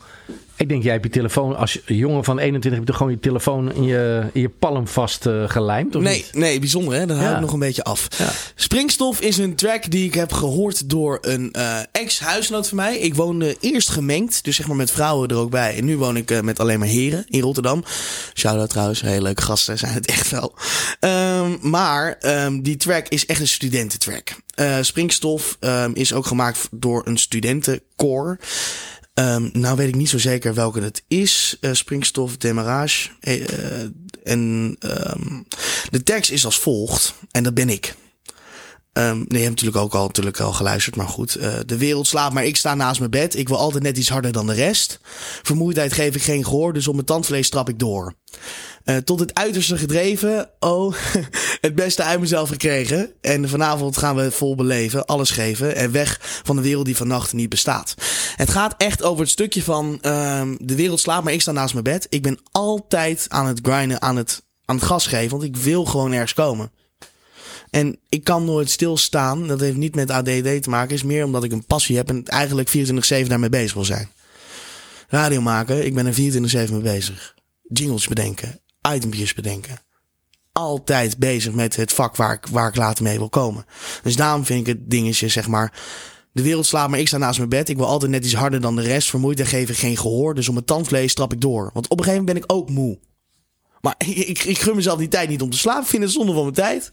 Ik 0.58 0.68
denk, 0.68 0.82
jij 0.82 0.92
hebt 0.92 1.04
je 1.04 1.10
telefoon, 1.10 1.56
als 1.56 1.78
jongen 1.86 2.24
van 2.24 2.38
21 2.38 2.70
heb 2.70 2.80
je 2.80 2.86
toch 2.86 2.96
gewoon 2.96 3.12
je 3.12 3.18
telefoon 3.20 3.72
in 3.72 3.82
je, 3.84 4.22
in 4.32 4.40
je 4.40 4.48
palm 4.48 4.88
vast 4.88 5.26
gelijmd? 5.46 5.94
Of 5.96 6.02
Nee, 6.02 6.16
niet? 6.16 6.30
nee, 6.34 6.58
bijzonder 6.58 6.94
hè. 6.98 7.06
Dat 7.06 7.18
Ja. 7.18 7.34
ik 7.34 7.40
nog 7.40 7.52
een 7.52 7.58
beetje 7.58 7.84
af. 7.84 8.08
Ja. 8.18 8.28
Springstof 8.54 9.20
is 9.20 9.36
een 9.38 9.54
track 9.54 9.90
die 9.90 10.04
ik 10.06 10.14
heb 10.14 10.32
gehoord 10.32 10.90
door 10.90 11.18
een 11.20 11.52
eh, 11.52 11.78
ex-huisgenoot 11.92 12.68
van 12.68 12.76
mij. 12.76 12.98
Ik 12.98 13.14
woonde 13.14 13.56
eerst 13.60 13.88
gemengd, 13.88 14.44
dus 14.44 14.56
zeg 14.56 14.66
maar 14.66 14.76
met 14.76 14.90
vrouwen 14.90 15.28
er 15.28 15.36
ook 15.36 15.50
bij. 15.50 15.76
En 15.76 15.84
nu 15.84 15.96
woon 15.96 16.16
ik 16.16 16.30
eh, 16.30 16.40
met 16.40 16.60
alleen 16.60 16.78
maar 16.78 16.88
heren 16.88 17.24
in 17.28 17.40
Rotterdam. 17.40 17.84
Shout-out 18.34 18.70
trouwens, 18.70 19.00
hele 19.00 19.22
leuke 19.22 19.42
gasten 19.42 19.78
zijn 19.78 19.92
het 19.94 20.06
echt 20.06 20.30
wel. 20.30 20.54
Ehm, 21.00 21.50
maar 21.60 22.16
ehm, 22.20 22.60
die 22.60 22.76
track 22.76 23.08
is 23.08 23.26
echt 23.26 23.40
een 23.40 23.48
Eh 24.54 24.78
Springstof 24.80 25.56
ehm, 25.60 25.90
is 25.94 26.12
ook 26.12 26.26
gemaakt 26.26 26.68
door 26.70 27.06
een 27.06 27.16
studentenkoor. 27.16 28.38
Ehm, 29.16 29.48
nou 29.52 29.76
weet 29.76 29.88
ik 29.88 29.94
niet 29.94 30.08
zo 30.08 30.18
zeker 30.18 30.54
welke 30.54 30.80
het 30.80 31.02
is. 31.08 31.56
Eh, 31.60 31.72
springstof, 31.72 32.36
demarrage. 32.36 33.08
Eh, 33.20 33.42
eh, 33.42 33.88
en 34.22 34.76
ehm, 34.78 35.42
de 35.90 36.02
tekst 36.02 36.30
is 36.30 36.44
als 36.44 36.58
volgt. 36.58 37.14
En 37.30 37.42
dat 37.42 37.54
ben 37.54 37.68
ik. 37.68 37.94
Ehm, 38.96 39.16
nee, 39.16 39.26
je 39.28 39.38
hebt 39.38 39.50
natuurlijk 39.50 39.76
ook 39.84 39.94
al, 39.94 40.06
natuurlijk 40.06 40.40
al 40.40 40.52
geluisterd, 40.52 40.96
maar 40.96 41.08
goed. 41.08 41.34
Eh, 41.34 41.54
de 41.66 41.76
wereld 41.76 42.06
slaapt, 42.06 42.34
maar 42.34 42.44
ik 42.44 42.56
sta 42.56 42.74
naast 42.74 42.98
mijn 42.98 43.10
bed. 43.10 43.36
Ik 43.36 43.48
wil 43.48 43.56
altijd 43.56 43.82
net 43.82 43.98
iets 43.98 44.08
harder 44.08 44.32
dan 44.32 44.46
de 44.46 44.52
rest. 44.52 45.00
Vermoeidheid 45.42 45.92
geef 45.92 46.14
ik 46.14 46.22
geen 46.22 46.44
gehoor, 46.44 46.72
dus 46.72 46.88
op 46.88 46.94
mijn 46.94 47.06
tandvlees 47.06 47.48
trap 47.48 47.68
ik 47.68 47.78
door. 47.78 48.14
Eh, 48.84 48.96
tot 48.96 49.20
het 49.20 49.34
uiterste 49.34 49.78
gedreven. 49.78 50.50
Oh, 50.60 50.94
het 51.66 51.74
beste 51.74 52.02
uit 52.02 52.20
mezelf 52.20 52.48
gekregen. 52.48 53.12
En 53.20 53.48
vanavond 53.48 53.96
gaan 53.96 54.16
we 54.16 54.30
vol 54.30 54.54
beleven, 54.54 55.04
alles 55.04 55.30
geven. 55.30 55.76
En 55.76 55.92
weg 55.92 56.18
van 56.42 56.56
de 56.56 56.62
wereld 56.62 56.84
die 56.84 56.96
vannacht 56.96 57.32
niet 57.32 57.48
bestaat. 57.48 57.94
Het 58.36 58.50
gaat 58.50 58.74
echt 58.76 59.02
over 59.02 59.20
het 59.20 59.30
stukje 59.30 59.62
van 59.62 59.98
ehm, 60.00 60.54
de 60.58 60.74
wereld 60.74 61.00
slaapt, 61.00 61.24
maar 61.24 61.32
ik 61.32 61.40
sta 61.40 61.52
naast 61.52 61.72
mijn 61.72 61.84
bed. 61.84 62.06
Ik 62.08 62.22
ben 62.22 62.38
altijd 62.52 63.26
aan 63.28 63.46
het 63.46 63.60
grinden, 63.62 64.02
aan 64.02 64.16
het, 64.16 64.42
aan 64.64 64.76
het 64.76 64.84
gas 64.84 65.06
geven, 65.06 65.30
want 65.30 65.42
ik 65.42 65.56
wil 65.56 65.84
gewoon 65.84 66.12
ergens 66.12 66.34
komen. 66.34 66.70
En 67.70 67.98
ik 68.08 68.24
kan 68.24 68.44
nooit 68.44 68.70
stilstaan. 68.70 69.46
Dat 69.46 69.60
heeft 69.60 69.76
niet 69.76 69.94
met 69.94 70.10
ADD 70.10 70.62
te 70.62 70.70
maken. 70.70 70.94
is 70.94 71.02
meer 71.02 71.24
omdat 71.24 71.44
ik 71.44 71.52
een 71.52 71.66
passie 71.66 71.96
heb 71.96 72.08
en 72.08 72.24
eigenlijk 72.24 72.68
24-7 72.68 73.26
daarmee 73.26 73.48
bezig 73.48 73.74
wil 73.74 73.84
zijn. 73.84 74.08
Radio 75.08 75.40
maken, 75.40 75.86
ik 75.86 75.94
ben 75.94 76.06
er 76.06 76.14
24-7 76.68 76.72
mee 76.72 76.80
bezig. 76.80 77.34
Jingles 77.62 78.08
bedenken, 78.08 78.60
itempjes 78.94 79.34
bedenken. 79.34 79.78
Altijd 80.52 81.18
bezig 81.18 81.52
met 81.52 81.76
het 81.76 81.92
vak 81.92 82.16
waar 82.16 82.32
ik, 82.32 82.46
waar 82.46 82.68
ik 82.68 82.76
later 82.76 83.04
mee 83.04 83.18
wil 83.18 83.28
komen. 83.28 83.64
Dus 84.02 84.16
daarom 84.16 84.44
vind 84.44 84.60
ik 84.60 84.66
het 84.66 84.90
dingetje, 84.90 85.28
zeg 85.28 85.48
maar. 85.48 85.72
De 86.32 86.42
wereld 86.42 86.66
slaapt, 86.66 86.90
maar 86.90 86.98
ik 86.98 87.08
sta 87.08 87.18
naast 87.18 87.38
mijn 87.38 87.50
bed. 87.50 87.68
Ik 87.68 87.76
wil 87.76 87.86
altijd 87.86 88.10
net 88.10 88.24
iets 88.24 88.34
harder 88.34 88.60
dan 88.60 88.76
de 88.76 88.82
rest. 88.82 89.10
Vermoeid 89.10 89.48
geef 89.48 89.68
ik 89.68 89.76
geen 89.76 89.96
gehoor. 89.96 90.34
Dus 90.34 90.48
op 90.48 90.54
mijn 90.54 90.66
tandvlees 90.66 91.14
trap 91.14 91.32
ik 91.32 91.40
door. 91.40 91.70
Want 91.72 91.88
op 91.88 91.98
een 91.98 92.04
gegeven 92.04 92.24
moment 92.24 92.46
ben 92.48 92.56
ik 92.56 92.60
ook 92.60 92.70
moe. 92.70 92.98
Maar 93.80 93.94
ik, 93.98 94.16
ik, 94.32 94.44
ik 94.44 94.58
gun 94.58 94.76
mezelf 94.76 94.98
die 94.98 95.08
tijd 95.08 95.28
niet 95.28 95.42
om 95.42 95.50
te 95.50 95.58
slapen. 95.58 95.82
Ik 95.82 95.88
vind 95.88 96.02
het 96.02 96.12
zonde 96.12 96.32
van 96.32 96.42
mijn 96.42 96.54
tijd. 96.54 96.92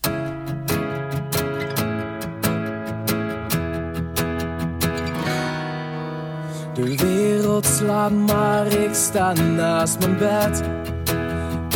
De 6.74 6.96
wereld 6.96 7.66
slaapt, 7.66 8.14
maar 8.14 8.68
ik 8.68 8.94
sta 8.94 9.34
naast 9.34 10.00
mijn 10.00 10.18
bed. 10.18 10.64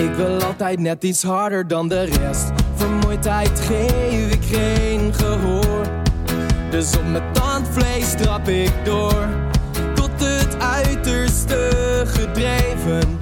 Ik 0.01 0.13
wil 0.15 0.43
altijd 0.43 0.79
net 0.79 1.03
iets 1.03 1.23
harder 1.23 1.67
dan 1.67 1.87
de 1.87 2.03
rest. 2.03 2.51
Vermoeidheid 2.75 3.59
geef 3.59 4.33
ik 4.33 4.43
geen 4.43 5.13
gehoor. 5.13 5.85
Dus 6.69 6.97
op 6.97 7.07
mijn 7.07 7.23
tandvlees 7.31 8.11
trap 8.11 8.47
ik 8.47 8.71
door. 8.83 9.27
Tot 9.93 10.09
het 10.17 10.59
uiterste 10.59 11.71
gedreven. 12.05 13.19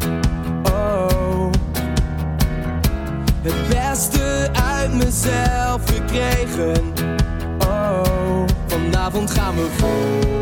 Oh. 0.71 1.49
Het 3.41 3.67
beste 3.69 4.49
uit 4.53 4.93
mezelf 4.93 5.81
gekregen. 5.85 6.93
Oh, 7.59 8.43
vanavond 8.67 9.31
gaan 9.31 9.55
we 9.55 9.67
vol 9.77 10.35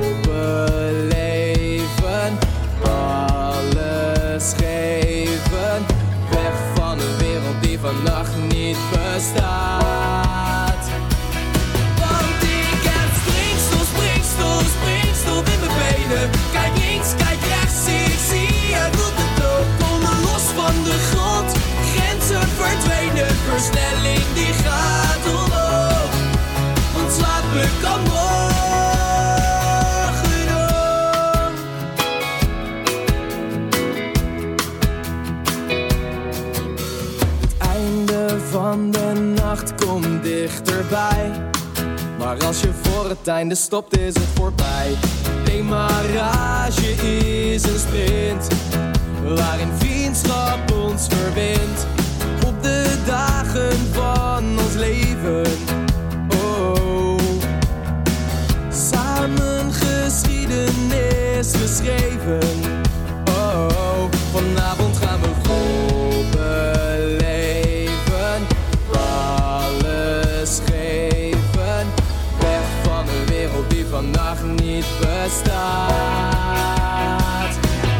vannacht 7.93 8.35
niet 8.47 8.77
bestaat. 8.91 10.32
Maar 42.33 42.45
als 42.45 42.61
je 42.61 42.69
voor 42.81 43.09
het 43.09 43.27
einde 43.27 43.55
stopt, 43.55 43.97
is 43.97 44.13
het 44.13 44.27
voorbij. 44.33 44.95
Demarage 45.43 46.91
is 47.51 47.63
een 47.63 47.79
sprint, 47.79 48.47
waarin 49.23 49.69
vriendschap 49.77 50.71
ons 50.71 51.07
verbindt. 51.07 51.85
Op 52.47 52.63
de 52.63 52.97
dagen 53.05 53.77
van 53.91 54.59
ons 54.59 54.73
leven. 54.73 55.45
Oh, 56.43 57.19
samen 58.69 59.73
geschiedenis 59.73 61.51
geschreven. 61.61 62.82
Vannacht 74.03 74.43
niet 74.43 74.85
bestaat. 74.99 75.93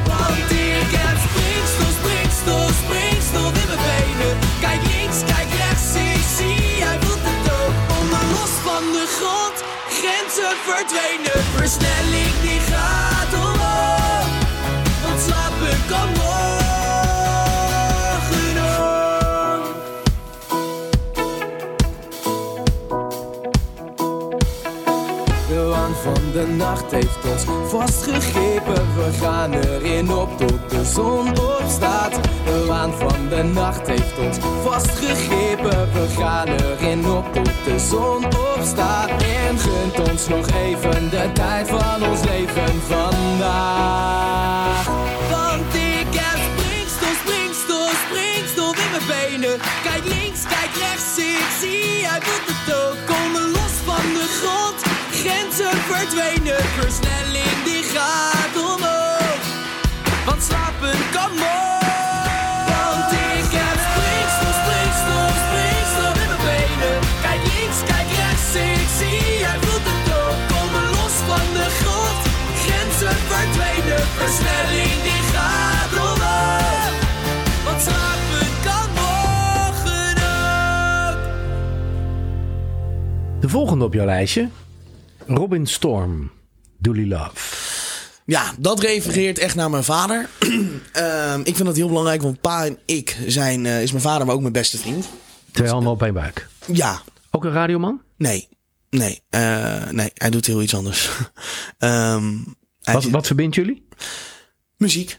Want 0.08 0.52
ik 0.52 0.90
heb 1.02 1.18
springstof, 1.28 1.94
springstof, 2.00 2.72
springstof 2.84 3.52
in 3.62 3.68
mijn 3.72 3.84
benen. 3.88 4.36
Kijk 4.66 4.82
links, 4.96 5.20
kijk 5.32 5.50
rechts, 5.64 5.90
ik 6.14 6.26
zie, 6.38 6.78
jij 6.84 6.98
voelt 7.02 7.24
het 7.30 7.46
ook. 7.60 7.76
Onder 8.00 8.24
los 8.36 8.54
van 8.68 8.84
de 8.96 9.06
grond, 9.18 9.58
grenzen 9.98 10.56
verdwenen. 10.68 11.40
Versnelling 11.56 12.34
nacht 26.74 26.92
heeft 26.92 27.26
ons 27.32 27.44
vastgegrepen. 27.70 28.96
We 28.96 29.12
gaan 29.22 29.54
erin 29.54 30.14
op 30.14 30.38
tot 30.38 30.70
de 30.70 30.86
zon 30.86 31.28
opstaat. 31.30 32.20
De 32.46 32.66
waan 32.68 32.94
van 32.94 33.30
de 33.30 33.44
nacht 33.44 33.88
heeft 33.88 34.18
ons 34.18 34.38
vastgegrepen. 34.64 35.94
We 35.94 36.08
gaan 36.18 36.48
erin 36.48 37.12
op 37.12 37.34
tot 37.34 37.52
de 37.66 37.80
zon 37.80 38.26
opstaat. 38.56 39.10
En 39.10 39.60
gunt 39.60 40.10
ons 40.10 40.28
nog 40.28 40.48
even 40.50 41.10
de 41.10 41.32
tijd 41.34 41.70
van 41.70 42.10
ons 42.10 42.24
leven 42.24 42.82
vandaag. 42.88 44.86
Want 45.30 45.74
ik 45.74 46.14
heb 46.24 46.40
springstof, 46.50 47.16
springstof, 47.26 48.06
springstof 48.08 48.76
in 48.86 48.92
mijn 48.92 49.08
benen. 49.08 49.60
Kijk 49.84 50.04
links, 50.04 50.42
kijk 50.44 50.74
rechts, 50.86 51.18
ik 51.18 51.50
zie, 51.62 52.08
voelt 52.26 52.48
het 52.52 52.76
ook. 52.76 52.98
Komen 53.06 53.52
los 53.52 53.76
van 53.86 54.06
de 54.18 54.28
grond, 54.40 54.83
grenzen 55.24 55.78
verdwenen, 55.92 56.64
versnelling 56.80 57.56
die 57.68 57.84
gaat 57.94 58.56
omhoog. 58.72 59.44
Want 60.26 60.42
slapen 60.50 60.98
kan 61.16 61.32
mooi. 61.44 62.32
Want 62.72 63.12
ik 63.38 63.50
heb 63.60 63.78
springstof, 63.88 64.56
springstof, 64.62 65.34
springstof 65.46 66.14
in 66.24 66.30
mijn 66.32 66.44
benen. 66.50 66.98
Kijk 67.26 67.42
links, 67.54 67.80
kijk 67.92 68.10
rechts, 68.22 68.50
ik 68.72 68.90
zie 69.00 69.26
jij 69.46 69.58
voelt 69.64 69.86
het 69.92 70.08
ook. 70.22 70.40
Komen 70.54 70.86
los 70.98 71.16
van 71.30 71.48
de 71.58 71.68
grond, 71.80 72.22
grenzen 72.64 73.18
verdwenen, 73.32 74.04
versnelling 74.20 74.96
die 75.08 75.22
gaat 75.34 75.94
omhoog. 76.08 76.94
Want 77.66 77.80
slapen 77.88 78.48
kan 78.68 78.88
morgen. 79.02 80.16
De 83.44 83.50
volgende 83.50 83.86
op 83.86 83.94
jouw 83.94 84.06
lijstje 84.06 84.50
Robin 85.28 85.68
Storm. 85.68 86.32
Dooley 86.78 87.06
Love. 87.06 87.32
Ja, 88.26 88.54
dat 88.60 88.80
refereert 88.80 89.38
echt 89.40 89.56
naar 89.56 89.70
mijn 89.70 89.84
vader. 89.84 90.30
Ehm, 90.92 91.40
ik 91.40 91.56
vind 91.56 91.66
dat 91.66 91.76
heel 91.76 91.88
belangrijk, 91.88 92.22
want 92.22 92.42
pa 92.42 92.66
en 92.66 92.78
ik 92.86 93.18
zijn, 93.28 93.66
eh, 93.66 93.82
is 93.82 93.92
mijn 93.92 94.04
vader, 94.04 94.26
maar 94.26 94.36
ook 94.36 94.42
mijn 94.42 94.54
beste 94.54 94.78
vriend. 94.78 95.06
Twee 95.52 95.70
handen 95.70 95.92
op 95.92 96.04
één 96.04 96.14
buik. 96.14 96.48
Ja, 96.72 97.02
Ook 97.32 97.44
een 97.46 97.52
radioman? 97.52 98.02
nee, 98.18 98.48
nee, 98.90 99.22
eh, 99.30 99.90
nee, 99.90 100.12
hij 100.14 100.30
doet 100.30 100.46
heel 100.46 100.62
iets 100.62 100.76
anders. 100.76 101.10
Ehm, 101.78 102.34
Wat, 102.82 103.04
wat 103.04 103.26
verbindt 103.28 103.56
jullie? 103.56 103.88
muziek. 104.78 105.18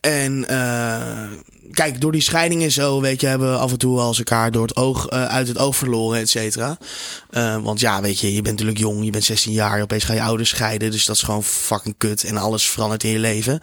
En 0.00 0.48
eh, 0.48 1.30
kijk, 1.70 2.00
door 2.00 2.12
die 2.12 2.20
scheiding 2.20 2.62
en 2.62 2.72
zo, 2.72 3.00
weet 3.00 3.20
je, 3.20 3.26
hebben 3.26 3.52
we 3.52 3.58
af 3.58 3.70
en 3.70 3.78
toe 3.78 4.00
eens 4.00 4.18
elkaar 4.18 4.50
door 4.50 4.66
het 4.66 4.76
oog, 4.76 5.06
eh, 5.06 5.24
uit 5.24 5.48
het 5.48 5.58
oog 5.58 5.76
verloren, 5.76 6.20
et 6.20 6.28
cetera. 6.28 6.78
Eh, 7.30 7.56
want 7.62 7.80
ja, 7.80 8.00
weet 8.00 8.20
je, 8.20 8.34
je 8.34 8.42
bent 8.42 8.54
natuurlijk 8.54 8.78
jong, 8.78 9.04
je 9.04 9.10
bent 9.10 9.24
16 9.24 9.52
jaar, 9.52 9.82
opeens 9.82 10.04
ga 10.04 10.12
je 10.12 10.22
ouders 10.22 10.48
scheiden. 10.48 10.90
Dus 10.90 11.04
dat 11.04 11.16
is 11.16 11.22
gewoon 11.22 11.44
fucking 11.44 11.94
kut 11.98 12.24
en 12.24 12.36
alles 12.36 12.68
verandert 12.68 13.04
in 13.04 13.10
je 13.10 13.18
leven. 13.18 13.60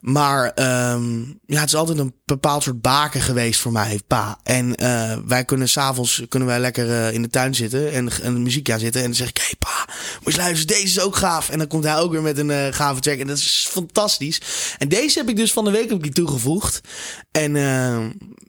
Maar 0.00 0.52
ehm, 0.54 1.20
ja, 1.46 1.60
het 1.60 1.68
is 1.68 1.74
altijd 1.74 1.98
een 1.98 2.14
bepaald 2.24 2.62
soort 2.62 2.80
baken 2.80 3.20
geweest 3.20 3.60
voor 3.60 3.72
mij, 3.72 4.00
pa. 4.06 4.38
En 4.42 4.74
eh, 4.74 5.16
wij 5.26 5.44
kunnen 5.44 5.68
s'avonds 5.68 6.22
kunnen 6.28 6.48
wij 6.48 6.60
lekker 6.60 6.90
eh, 6.90 7.12
in 7.12 7.22
de 7.22 7.28
tuin 7.28 7.54
zitten 7.54 7.92
en, 7.92 8.10
en 8.22 8.34
de 8.34 8.40
muziek 8.40 8.70
aan 8.70 8.78
zitten. 8.78 9.00
En 9.00 9.06
dan 9.06 9.16
zeg 9.16 9.28
ik, 9.28 9.36
hé 9.36 9.56
pa, 9.58 9.94
moet 10.24 10.32
je 10.32 10.38
luisteren, 10.38 10.66
deze 10.66 10.86
is 10.86 11.00
ook 11.00 11.16
gaaf. 11.16 11.48
En 11.48 11.58
dan 11.58 11.66
komt 11.66 11.84
hij 11.84 11.98
ook 11.98 12.12
weer 12.12 12.22
met 12.22 12.38
een 12.38 12.50
eh, 12.50 12.72
gave 12.72 13.00
track. 13.00 13.18
En 13.18 13.26
dat 13.26 13.38
is 13.38 13.66
fantastisch. 13.70 14.40
En 14.78 14.88
deze 14.88 15.18
heb 15.18 15.28
ik 15.28 15.36
dus 15.36 15.52
van 15.52 15.64
de 15.64 15.70
week 15.70 16.02
die 16.02 16.12
toegevoegd. 16.12 16.80
En 17.30 17.56
eh, 17.56 18.06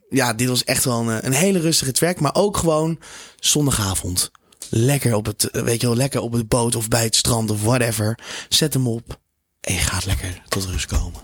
ja, 0.08 0.34
dit 0.34 0.48
was 0.48 0.64
echt 0.64 0.84
wel 0.84 1.08
een, 1.08 1.26
een 1.26 1.32
hele 1.32 1.60
rustige 1.60 1.92
track. 1.92 2.20
Maar 2.20 2.34
ook 2.34 2.56
gewoon 2.56 2.98
zondagavond. 3.36 4.30
Lekker 4.68 5.14
op 5.14 5.26
het, 5.26 5.48
weet 5.52 5.80
je 5.80 5.86
wel, 5.86 5.96
lekker 5.96 6.20
op 6.20 6.32
het 6.32 6.48
boot 6.48 6.76
of 6.76 6.88
bij 6.88 7.02
het 7.02 7.16
strand 7.16 7.50
of 7.50 7.62
whatever. 7.62 8.18
Zet 8.48 8.74
hem 8.74 8.86
op. 8.86 9.18
En 9.60 9.74
je 9.74 9.80
gaat 9.80 10.06
lekker 10.06 10.42
tot 10.48 10.64
rust 10.64 10.86
komen. 10.86 11.20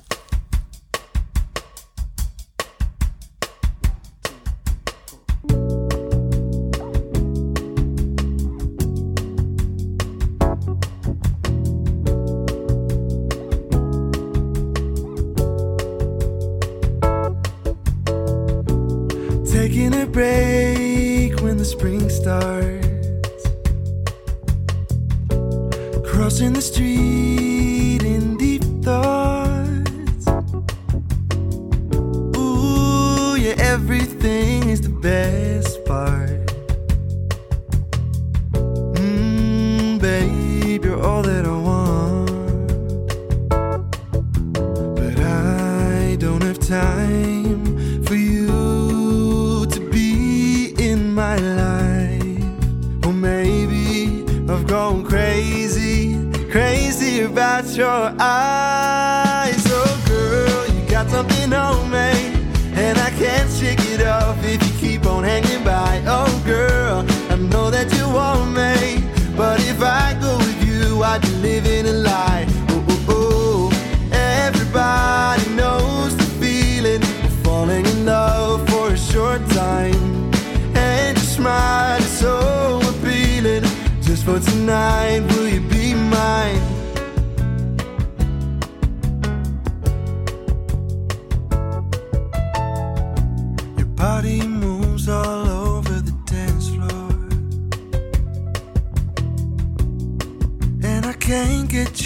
Your 57.76 58.14
eyes. 58.18 59.62
Oh, 59.66 60.04
girl, 60.08 60.74
you 60.74 60.88
got 60.88 61.10
something 61.10 61.52
on 61.52 61.90
me, 61.90 62.32
and 62.72 62.96
I 62.96 63.10
can't 63.10 63.50
shake 63.50 63.80
it 63.80 64.06
off 64.06 64.42
if 64.42 64.62
you 64.66 64.78
keep 64.78 65.06
on 65.06 65.24
hanging 65.24 65.62
by. 65.62 66.02
Oh, 66.06 66.42
girl, 66.46 67.04
I 67.30 67.36
know 67.36 67.70
that 67.70 67.92
you 67.92 68.08
want 68.08 68.52
me, 68.52 69.04
but 69.36 69.60
if 69.60 69.82
I 69.82 70.16
go 70.20 70.38
with 70.38 70.64
you, 70.66 71.02
I'd 71.02 71.20
be 71.20 71.28
living 71.48 71.86
a 71.86 71.92
lie. 71.92 72.46
Oh, 72.70 72.86
oh, 72.88 73.04
oh. 73.08 74.08
Everybody 74.10 75.50
knows 75.54 76.16
the 76.16 76.28
feeling 76.40 77.02
of 77.02 77.32
falling 77.44 77.84
in 77.84 78.06
love 78.06 78.66
for 78.70 78.92
a 78.92 78.96
short 78.96 79.46
time. 79.50 80.32
And 80.74 81.18
your 81.18 81.26
smile 81.26 81.98
is 82.00 82.18
so 82.18 82.80
appealing. 82.88 83.64
Just 84.00 84.24
for 84.24 84.40
tonight, 84.40 85.20
will 85.28 85.48
you 85.48 85.60
be 85.60 85.92
mine? 85.92 86.65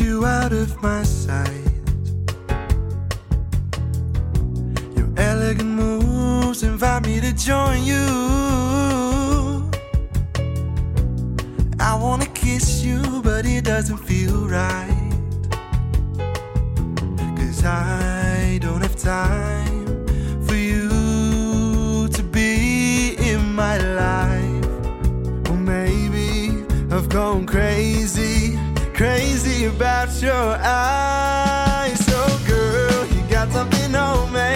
You 0.01 0.25
out 0.25 0.53
of 0.53 0.83
my 0.83 1.03
sight. 1.03 1.49
Your 4.97 5.11
elegant 5.17 5.71
moves 5.71 6.63
invite 6.63 7.05
me 7.07 7.21
to 7.21 7.33
join 7.35 7.85
you. 7.85 8.07
I 11.79 11.95
wanna 12.01 12.27
kiss 12.27 12.83
you, 12.83 13.21
but 13.23 13.45
it 13.45 13.65
doesn't 13.65 13.99
feel 13.99 14.49
right. 14.49 15.13
Cause 17.37 17.65
I 17.65 18.59
don't 18.63 18.81
have 18.81 18.97
time 18.97 20.07
for 20.47 20.55
you 20.55 22.09
to 22.09 22.23
be 22.23 23.17
in 23.19 23.55
my 23.55 23.77
life. 23.79 25.51
Or 25.51 25.57
maybe 25.57 26.65
I've 26.91 27.09
gone 27.09 27.45
crazy, 27.47 28.59
crazy 28.95 29.30
about 29.67 30.23
your 30.23 30.57
eyes. 30.63 31.99
So, 32.07 32.39
girl, 32.47 33.07
you 33.07 33.23
got 33.29 33.51
something 33.53 33.95
on 33.95 34.33
me, 34.33 34.55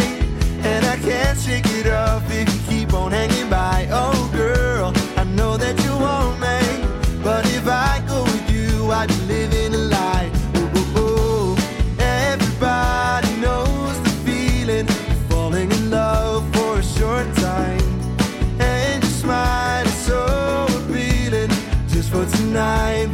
and 0.63 0.85
I 0.87 0.97
can't 0.97 1.39
shake 1.39 1.67
it 1.67 1.87
off 1.89 2.23
if 2.31 2.49
you 2.53 2.61
keep 2.69 2.95
on 2.95 3.13
hanging 3.13 3.51
by. 3.51 3.87
Oh, 3.91 4.31
girl, 4.33 4.93
I 5.17 5.25
know 5.25 5.57
that 5.57 5.83
you 5.85 5.93
want 5.93 6.41
me, 6.41 6.87
but 7.23 7.45
if 7.47 7.67
I 7.67 8.03
go 8.09 8.23
with 8.25 8.51
you, 8.51 8.91
I'd 8.91 9.09
be 9.09 9.15
living 9.27 9.75
a 9.75 9.79
lie. 9.79 10.31
Ooh, 10.57 10.79
ooh, 10.79 10.99
ooh. 10.99 11.57
Everybody 11.99 13.37
knows 13.41 14.01
the 14.03 14.11
feeling 14.25 14.89
of 14.89 15.19
falling 15.29 15.71
in 15.71 15.91
love 15.91 16.51
for 16.55 16.79
a 16.79 16.83
short 16.83 17.27
time. 17.37 17.83
And 18.59 19.03
your 19.03 19.13
smile 19.13 19.85
is 19.85 19.99
so 20.07 20.67
appealing. 20.79 21.51
Just 21.89 22.11
for 22.11 22.25
tonight, 22.37 23.14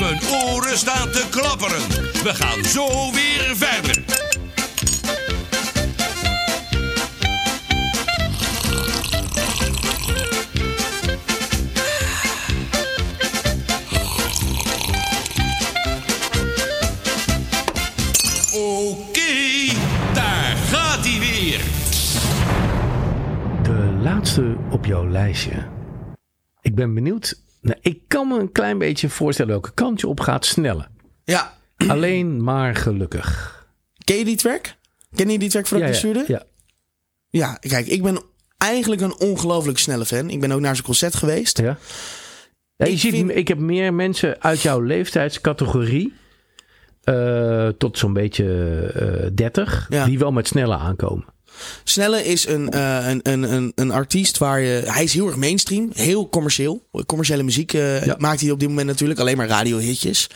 Mijn 0.00 0.20
oren 0.52 0.78
staan 0.78 1.10
te 1.10 1.26
klapperen. 1.30 1.88
We 2.22 2.34
gaan 2.34 2.64
zo 2.64 3.12
weer 3.12 3.56
verder. 3.56 4.04
Daar 20.14 20.56
gaat 20.56 21.04
ie 21.06 21.18
weer. 21.18 21.60
De 23.62 23.98
laatste 24.02 24.56
op 24.70 24.84
jouw 24.84 25.08
lijstje. 25.08 25.68
Ik 26.60 26.74
ben 26.74 26.94
benieuwd 26.94 27.47
nou, 27.60 27.78
ik 27.80 28.00
kan 28.08 28.28
me 28.28 28.38
een 28.38 28.52
klein 28.52 28.78
beetje 28.78 29.08
voorstellen 29.08 29.50
welke 29.52 29.72
kant 29.74 30.00
je 30.00 30.06
op 30.08 30.20
gaat 30.20 30.44
snellen. 30.46 30.88
Ja. 31.24 31.56
Alleen 31.88 32.44
maar 32.44 32.74
gelukkig. 32.76 33.56
Ken 34.04 34.16
je 34.16 34.24
die 34.24 34.36
track? 34.36 34.74
Ken 35.14 35.28
je 35.30 35.38
die 35.38 35.48
track 35.50 35.66
ja, 35.66 35.76
ik 35.76 35.84
die 35.86 35.94
stuurde? 35.94 36.24
ja. 36.26 36.42
Ja, 37.30 37.54
kijk, 37.60 37.86
ik 37.86 38.02
ben 38.02 38.22
eigenlijk 38.58 39.00
een 39.00 39.18
ongelooflijk 39.20 39.78
snelle 39.78 40.06
fan. 40.06 40.30
Ik 40.30 40.40
ben 40.40 40.52
ook 40.52 40.60
naar 40.60 40.74
zijn 40.74 40.86
concert 40.86 41.14
geweest. 41.14 41.58
Ja. 41.58 41.76
Ja, 42.76 42.86
je 42.86 42.92
Ik 42.92 42.98
ziet, 42.98 43.12
vind- 43.14 43.30
ik 43.36 43.48
heb 43.48 43.58
meer 43.58 43.94
mensen 43.94 44.42
uit 44.42 44.60
jouw 44.60 44.80
leeftijdscategorie. 44.80 46.12
eh, 47.02 47.68
tot 47.68 47.98
zo'n 47.98 48.12
beetje 48.12 48.46
eh 48.94 49.30
30. 49.34 49.86
Ja. 49.88 50.04
Die 50.04 50.18
wel 50.18 50.32
met 50.32 50.46
snelle 50.46 50.76
aankomen. 50.76 51.24
Snelle 51.84 52.24
is 52.24 52.46
een, 52.46 52.70
eh, 52.70 53.08
een, 53.08 53.20
een, 53.22 53.52
een, 53.52 53.72
een 53.74 53.90
artiest 53.90 54.38
waar 54.38 54.60
je... 54.60 54.82
Hij 54.86 55.04
is 55.04 55.12
heel 55.12 55.26
erg 55.26 55.36
mainstream, 55.36 55.90
heel 55.94 56.28
commercieel. 56.28 56.86
Commerciële 57.06 57.42
muziek 57.42 57.72
eh, 57.72 58.04
Ja. 58.04 58.14
maakt 58.18 58.40
hij 58.40 58.50
op 58.50 58.60
dit 58.60 58.68
moment 58.68 58.86
natuurlijk. 58.86 59.20
Alleen 59.20 59.36
maar 59.36 59.48
radiohitjes. 59.48 60.26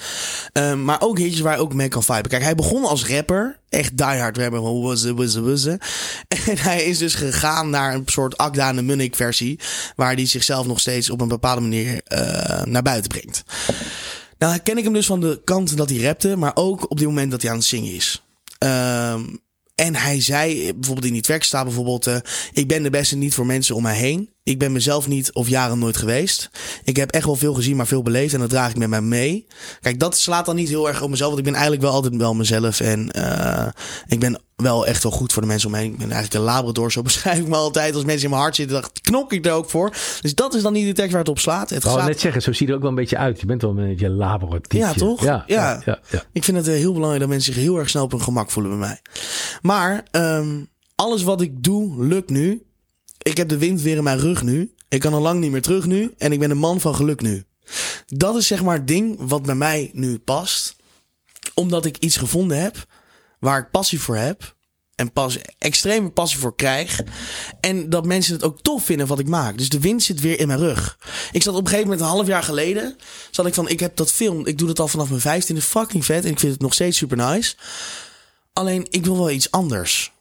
Um, 0.52 0.84
maar 0.84 1.00
ook 1.00 1.18
hitjes 1.18 1.40
waar 1.40 1.54
je 1.54 1.60
ook 1.62 1.74
mee 1.74 1.88
kan 1.88 2.02
viben. 2.02 2.28
Kijk, 2.28 2.42
hij 2.42 2.54
begon 2.54 2.84
als 2.84 3.06
rapper. 3.06 3.60
Echt 3.68 3.96
diehard 3.96 4.36
rapper. 4.38 4.60
Was 4.60 5.04
was 5.04 5.34
was. 5.34 5.66
En 5.66 5.78
hij 6.58 6.82
is 6.84 6.98
dus 6.98 7.14
gegaan 7.14 7.70
naar 7.70 7.94
een 7.94 8.02
soort 8.06 8.36
Akda 8.38 8.72
de 8.72 8.82
Munnik 8.82 9.16
versie. 9.16 9.58
Waar 9.96 10.14
hij 10.14 10.26
zichzelf 10.26 10.66
nog 10.66 10.80
steeds 10.80 11.10
op 11.10 11.20
een 11.20 11.28
bepaalde 11.28 11.60
manier 11.60 12.00
eh, 12.04 12.62
naar 12.64 12.82
buiten 12.82 13.08
brengt. 13.10 13.42
Nou 14.38 14.58
ken 14.58 14.78
ik 14.78 14.84
hem 14.84 14.92
dus 14.92 15.06
van 15.06 15.20
de 15.20 15.40
kant 15.44 15.76
dat 15.76 15.90
hij 15.90 15.98
rapte. 15.98 16.36
Maar 16.36 16.52
ook 16.54 16.90
op 16.90 16.98
dit 16.98 17.06
moment 17.06 17.30
dat 17.30 17.42
hij 17.42 17.50
aan 17.50 17.56
het 17.56 17.66
zingen 17.66 17.94
is. 17.94 18.22
Ehm, 18.58 19.20
en 19.82 19.94
hij 19.94 20.20
zei 20.20 20.72
bijvoorbeeld 20.74 21.06
in 21.06 21.12
die 21.12 21.22
track 21.22 21.42
staat 21.42 21.64
bijvoorbeeld... 21.64 22.06
eh, 22.06 22.16
ik 22.52 22.68
ben 22.68 22.82
de 22.82 22.90
beste 22.90 23.16
niet 23.16 23.34
voor 23.34 23.46
mensen 23.46 23.74
om 23.74 23.82
mij 23.82 23.96
heen. 23.96 24.30
Ik 24.44 24.58
ben 24.58 24.72
mezelf 24.72 25.08
niet 25.08 25.32
of 25.32 25.48
jaren 25.48 25.78
nooit 25.78 25.96
geweest. 25.96 26.50
Ik 26.84 26.96
heb 26.96 27.10
echt 27.10 27.24
wel 27.24 27.36
veel 27.36 27.54
gezien, 27.54 27.76
maar 27.76 27.86
veel 27.86 28.02
beleefd. 28.02 28.34
En 28.34 28.40
dat 28.40 28.50
draag 28.50 28.70
ik 28.70 28.76
met 28.76 28.88
mij 28.88 29.00
mee. 29.00 29.46
Kijk, 29.80 29.98
dat 29.98 30.18
slaat 30.18 30.46
dan 30.46 30.56
niet 30.56 30.68
heel 30.68 30.88
erg 30.88 31.02
op 31.02 31.10
mezelf. 31.10 31.28
Want 31.28 31.38
ik 31.38 31.44
ben 31.44 31.54
eigenlijk 31.54 31.82
wel 31.82 31.92
altijd 31.92 32.16
wel 32.16 32.34
mezelf. 32.34 32.80
En 32.80 33.10
eh, 33.10 33.61
ik 34.06 34.20
ben 34.20 34.40
wel 34.56 34.86
echt 34.86 35.02
wel 35.02 35.12
goed 35.12 35.32
voor 35.32 35.42
de 35.42 35.48
mensen 35.48 35.68
om 35.68 35.74
me 35.74 35.80
heen. 35.80 35.92
Ik 35.92 35.98
ben 35.98 36.10
eigenlijk 36.10 36.34
een 36.34 36.50
labrador, 36.54 36.92
zo 36.92 37.02
beschrijf 37.12 37.38
ik 37.38 37.48
me 37.48 37.56
altijd. 37.56 37.94
Als 37.94 38.04
mensen 38.04 38.24
in 38.24 38.30
mijn 38.30 38.42
hart 38.42 38.54
zitten, 38.56 38.80
dan 38.80 38.90
knok 39.02 39.32
ik 39.32 39.46
er 39.46 39.52
ook 39.52 39.70
voor. 39.70 39.90
Dus 40.20 40.34
dat 40.34 40.54
is 40.54 40.62
dan 40.62 40.72
niet 40.72 40.86
de 40.86 40.92
tekst 40.92 41.10
waar 41.10 41.20
het 41.20 41.28
op 41.28 41.38
slaat. 41.38 41.70
Het 41.70 41.82
slaat- 41.82 42.06
net 42.06 42.20
zeggen, 42.20 42.42
zo 42.42 42.52
zie 42.52 42.66
je 42.66 42.70
er 42.72 42.76
ook 42.76 42.82
wel 42.82 42.90
een 42.92 42.96
beetje 42.96 43.16
uit. 43.16 43.40
Je 43.40 43.46
bent 43.46 43.62
wel 43.62 43.70
een 43.70 43.88
beetje 43.88 44.08
labero 44.10 44.58
Ja, 44.68 44.92
toch? 44.92 45.24
Ja, 45.24 45.44
ja. 45.46 45.70
Ja. 45.70 45.82
ja, 45.84 46.00
ja. 46.10 46.22
Ik 46.32 46.44
vind 46.44 46.56
het 46.56 46.68
eh, 46.68 46.74
heel 46.74 46.92
belangrijk 46.92 47.20
dat 47.20 47.30
mensen 47.30 47.52
zich 47.52 47.62
heel 47.62 47.78
erg 47.78 47.88
snel 47.88 48.04
op 48.04 48.10
hun 48.10 48.22
gemak 48.22 48.50
voelen 48.50 48.78
bij 48.78 48.80
mij. 48.88 49.00
Maar 49.62 50.04
ehm, 50.10 50.60
alles 50.94 51.22
wat 51.22 51.40
ik 51.40 51.62
doe, 51.62 52.06
lukt 52.06 52.30
nu. 52.30 52.62
Ik 53.22 53.36
heb 53.36 53.48
de 53.48 53.58
wind 53.58 53.82
weer 53.82 53.96
in 53.96 54.02
mijn 54.02 54.18
rug 54.18 54.42
nu. 54.42 54.74
Ik 54.88 55.00
kan 55.00 55.12
al 55.14 55.20
lang 55.20 55.40
niet 55.40 55.50
meer 55.50 55.62
terug 55.62 55.86
nu. 55.86 56.14
En 56.18 56.32
ik 56.32 56.38
ben 56.38 56.50
een 56.50 56.58
man 56.58 56.80
van 56.80 56.94
geluk 56.94 57.20
nu. 57.20 57.44
Dat 58.06 58.36
is 58.36 58.46
zeg 58.46 58.62
maar 58.62 58.76
het 58.76 58.86
ding 58.86 59.16
wat 59.18 59.42
bij 59.42 59.54
mij 59.54 59.90
nu 59.92 60.18
past. 60.18 60.76
Omdat 61.54 61.84
ik 61.84 61.96
iets 61.98 62.16
gevonden 62.16 62.62
heb 62.62 62.86
waar 63.42 63.58
ik 63.58 63.70
passie 63.70 64.00
voor 64.00 64.16
heb. 64.16 64.54
En 64.94 65.12
pas, 65.12 65.38
extreme 65.58 66.10
passie 66.10 66.38
voor 66.38 66.56
krijg. 66.56 67.00
En 67.60 67.90
dat 67.90 68.06
mensen 68.06 68.34
het 68.34 68.44
ook 68.44 68.60
tof 68.60 68.84
vinden 68.84 69.06
wat 69.06 69.18
ik 69.18 69.28
maak. 69.28 69.58
Dus 69.58 69.68
de 69.68 69.80
wind 69.80 70.02
zit 70.02 70.20
weer 70.20 70.40
in 70.40 70.46
mijn 70.46 70.58
rug. 70.58 70.98
Ik 71.32 71.42
zat 71.42 71.54
op 71.54 71.60
een 71.60 71.66
gegeven 71.66 71.88
moment, 71.88 72.06
een 72.06 72.14
half 72.14 72.26
jaar 72.26 72.42
geleden. 72.42 72.96
Zat 73.30 73.46
ik 73.46 73.54
van, 73.54 73.68
ik 73.68 73.80
heb 73.80 73.96
dat 73.96 74.12
film. 74.12 74.46
Ik 74.46 74.58
doe 74.58 74.66
dat 74.66 74.78
al 74.78 74.88
vanaf 74.88 75.08
mijn 75.08 75.20
vijftiende. 75.20 75.62
Fucking 75.62 76.04
vet. 76.04 76.24
En 76.24 76.30
ik 76.30 76.38
vind 76.38 76.52
het 76.52 76.60
nog 76.60 76.74
steeds 76.74 76.96
super 76.96 77.16
nice. 77.16 77.54
Alleen, 78.52 78.86
ik 78.90 79.04
wil 79.04 79.16
wel 79.16 79.30
iets 79.30 79.50
anders. 79.50 80.12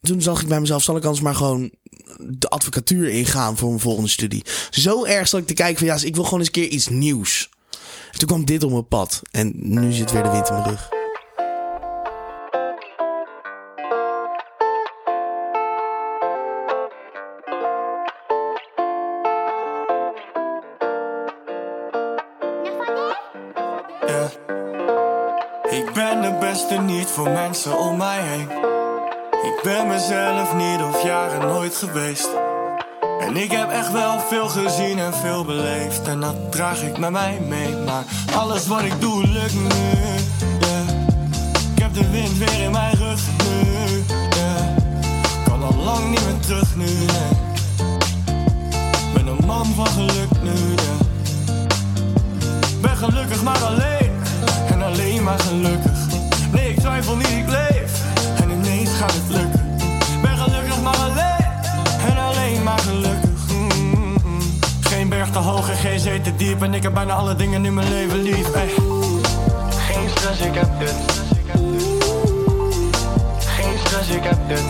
Toen 0.00 0.22
zag 0.22 0.40
ik 0.40 0.48
bij 0.48 0.60
mezelf, 0.60 0.82
zal 0.82 0.96
ik 0.96 1.04
anders 1.04 1.22
maar 1.22 1.34
gewoon 1.34 1.70
de 2.18 2.48
advocatuur 2.48 3.08
ingaan 3.08 3.56
voor 3.56 3.68
mijn 3.68 3.80
volgende 3.80 4.10
studie. 4.10 4.44
Zo 4.70 5.04
erg 5.04 5.28
zat 5.28 5.40
ik 5.40 5.46
te 5.46 5.54
kijken 5.54 5.78
van, 5.78 5.86
ja, 5.86 6.04
ik 6.04 6.14
wil 6.14 6.24
gewoon 6.24 6.38
eens 6.38 6.48
een 6.48 6.54
keer 6.54 6.68
iets 6.68 6.88
nieuws. 6.88 7.50
En 8.12 8.18
toen 8.18 8.28
kwam 8.28 8.44
dit 8.44 8.62
op 8.62 8.70
mijn 8.70 8.88
pad. 8.88 9.22
En 9.30 9.52
nu 9.54 9.92
zit 9.92 10.12
weer 10.12 10.22
de 10.22 10.30
wind 10.30 10.48
in 10.48 10.54
mijn 10.54 10.68
rug. 10.68 10.99
Mensen 27.50 27.78
om 27.78 27.96
mij 27.96 28.20
heen. 28.20 28.48
Ik 29.42 29.60
ben 29.62 29.86
mezelf 29.86 30.54
niet 30.54 30.82
of 30.82 31.02
jaren 31.02 31.48
nooit 31.48 31.74
geweest. 31.76 32.28
En 33.20 33.36
ik 33.36 33.50
heb 33.50 33.70
echt 33.70 33.92
wel 33.92 34.20
veel 34.20 34.48
gezien 34.48 34.98
en 34.98 35.14
veel 35.14 35.44
beleefd. 35.44 36.08
En 36.08 36.20
dat 36.20 36.52
draag 36.52 36.82
ik 36.82 36.98
met 36.98 37.10
mij 37.10 37.40
mee. 37.48 37.76
Maar 37.76 38.04
alles 38.34 38.66
wat 38.66 38.82
ik 38.82 39.00
doe 39.00 39.26
lukt 39.26 39.54
nu. 39.54 39.68
Ik 41.74 41.82
heb 41.82 41.94
de 41.94 42.10
wind 42.10 42.38
weer 42.38 42.60
in 42.62 42.70
mijn 42.70 42.96
rug 42.96 43.20
nu. 43.44 44.04
Kan 45.44 45.62
al 45.62 45.82
lang 45.84 46.10
niet 46.10 46.24
meer 46.24 46.40
terug 46.40 46.76
nu. 46.76 46.84
nee. 46.84 47.32
Ben 49.14 49.26
een 49.26 49.46
man 49.46 49.66
van 49.74 49.86
geluk 49.86 50.42
nu. 50.42 50.74
Ben 52.80 52.96
gelukkig 52.96 53.42
maar 53.42 53.64
alleen. 53.64 54.12
En 54.70 54.82
alleen 54.82 55.22
maar 55.22 55.38
gelukkig. 55.38 56.09
Geen 65.80 66.00
zee 66.00 66.20
te 66.20 66.36
diep. 66.36 66.62
En 66.62 66.74
ik 66.74 66.82
heb 66.82 66.94
bijna 66.94 67.12
alle 67.12 67.36
dingen 67.36 67.64
in 67.64 67.74
mijn 67.74 67.88
leven 67.88 68.22
lief. 68.22 68.52
Ey. 68.52 68.68
Geen 69.70 70.08
stress, 70.08 70.40
ik 70.40 70.54
heb 70.54 70.78
dit. 70.78 70.94
Geen 73.38 73.78
stress, 73.84 74.08
ik 74.08 74.22
heb 74.22 74.48
dit. 74.48 74.64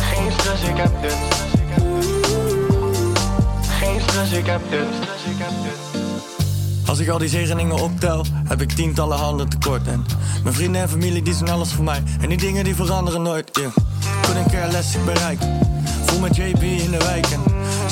Geen 0.00 0.32
stress, 0.32 0.62
ik 0.62 0.76
heb 0.76 1.02
dit. 1.02 1.16
Geen 3.80 4.00
stress, 4.00 4.32
ik 4.32 4.46
heb 4.46 4.60
dit. 4.70 4.86
Als 6.86 6.98
ik 6.98 7.08
al 7.08 7.18
die 7.18 7.28
zegeningen 7.28 7.82
optel, 7.82 8.24
heb 8.48 8.60
ik 8.60 8.72
tientallen 8.72 9.18
handen 9.18 9.48
tekort. 9.48 9.86
En 9.86 10.04
mijn 10.42 10.54
vrienden 10.54 10.82
en 10.82 10.88
familie 10.88 11.22
die 11.22 11.34
zijn 11.34 11.50
alles 11.50 11.72
voor 11.72 11.84
mij. 11.84 12.02
En 12.20 12.28
die 12.28 12.38
dingen 12.38 12.64
die 12.64 12.74
veranderen 12.74 13.22
nooit, 13.22 13.50
yeah. 13.52 13.70
Toen 14.20 14.36
een 14.36 14.46
keer 14.50 14.66
les 14.70 14.94
ik 14.94 15.04
bereik. 15.04 15.38
Voel 16.04 16.20
met 16.20 16.36
JB 16.36 16.62
in 16.62 16.90
de 16.90 16.98
wijk. 16.98 17.26
En 17.26 17.42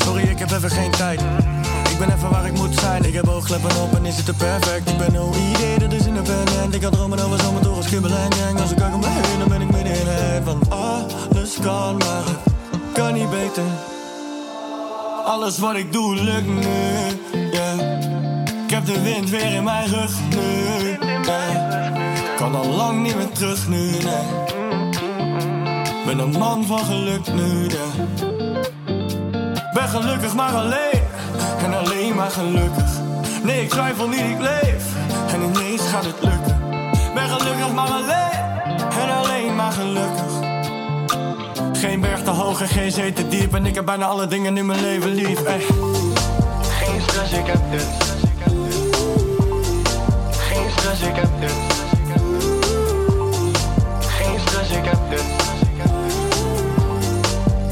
sorry, 0.05 0.23
ik 0.23 0.39
heb 0.39 0.51
even 0.51 0.71
geen 0.71 0.91
tijd. 0.91 1.21
Ik 1.91 1.99
ben 1.99 2.13
even 2.13 2.31
waar 2.31 2.47
ik 2.47 2.53
moet 2.53 2.79
zijn. 2.79 3.05
Ik 3.05 3.15
heb 3.15 3.29
oogkleppen 3.29 3.83
op 3.83 3.95
en 3.95 4.05
is 4.05 4.17
het 4.17 4.29
er 4.29 4.35
perfect. 4.35 4.89
Ik 4.89 4.99
ben 4.99 5.23
OID, 5.23 5.81
dat 5.81 5.93
is 5.93 6.07
in 6.07 6.15
de. 6.15 6.43
En 6.63 6.73
ik 6.73 6.81
kan 6.81 6.91
dromen 6.91 7.19
over 7.19 7.41
zomer 7.41 7.63
door 7.63 7.77
als 7.77 7.89
kibbelen 7.89 8.31
en. 8.49 8.61
Als 8.61 8.71
ik 8.71 8.77
kijk 8.77 8.95
om 8.95 9.01
me 9.01 9.37
dan 9.39 9.49
ben 9.49 9.61
ik 9.61 9.71
midden 9.71 10.01
in 10.01 10.07
het. 10.07 10.45
Want 10.45 10.71
alles 10.71 11.59
kan, 11.63 11.97
maar 11.97 12.25
het 12.25 12.93
kan 12.93 13.15
niet 13.15 13.31
beter. 13.31 13.65
Alles 15.25 15.59
wat 15.59 15.75
ik 15.77 15.93
doe 15.93 16.15
lukt 16.15 16.47
nu, 16.47 16.61
yeah. 17.53 18.01
Ik 18.65 18.71
heb 18.71 18.87
de 18.87 19.03
wind 19.03 19.31
weer 19.31 19.53
in 19.53 19.65
mijn 19.65 19.89
rug 19.89 20.13
nu. 20.31 20.97
Kan 22.37 22.55
al 22.55 22.67
lang 22.67 23.03
niet 23.03 23.17
meer 23.17 23.29
terug 23.33 23.69
nu, 23.69 23.91
nee. 23.91 24.51
Ben 26.07 26.19
een 26.19 26.31
man 26.31 26.67
van 26.67 26.79
geluk 26.79 27.33
nu. 27.35 27.67
Ben 29.73 29.89
gelukkig 29.89 30.35
maar 30.35 30.55
alleen. 30.55 31.03
En 31.59 31.75
alleen 31.75 32.15
maar 32.15 32.31
gelukkig. 32.31 32.91
Nee, 33.43 33.63
ik 33.63 33.71
twijfel 33.71 34.09
niet, 34.09 34.21
ik 34.21 34.41
leef. 34.41 34.85
En 35.33 35.43
ineens 35.43 35.83
gaat 35.83 36.05
het 36.05 36.15
lukken. 36.21 36.61
Ben 37.15 37.29
gelukkig 37.29 37.73
maar 37.73 37.89
alleen. 37.89 38.41
En 39.01 39.11
alleen 39.17 39.57
maar 39.57 39.73
gelukkig. 39.73 40.33
Geen 41.73 42.01
berg 42.01 42.23
te 42.23 42.31
hoog 42.31 42.61
en 42.61 42.69
geen 42.69 42.93
zee 42.93 43.13
te 43.13 43.29
diep. 43.29 43.55
En 43.55 43.67
ik 43.67 43.75
heb 43.75 43.85
bijna 43.85 44.07
alle 44.07 44.27
dingen 44.27 44.57
in 44.57 44.67
mijn 44.67 44.81
leven 44.81 45.11
lief. 45.15 45.43
Ey. 45.43 45.61
Geen 46.81 47.01
stress, 47.01 47.33
ik 47.33 47.47
heb 47.47 47.61
dit. 47.71 47.87
Geen 50.39 50.71
stress, 50.71 51.03
ik 51.03 51.17
heb 51.17 51.29
dit. 51.41 51.55
Geen 54.09 54.41
stress, 54.41 54.71
ik 54.71 54.85
heb 54.85 54.99
dit. 55.11 55.25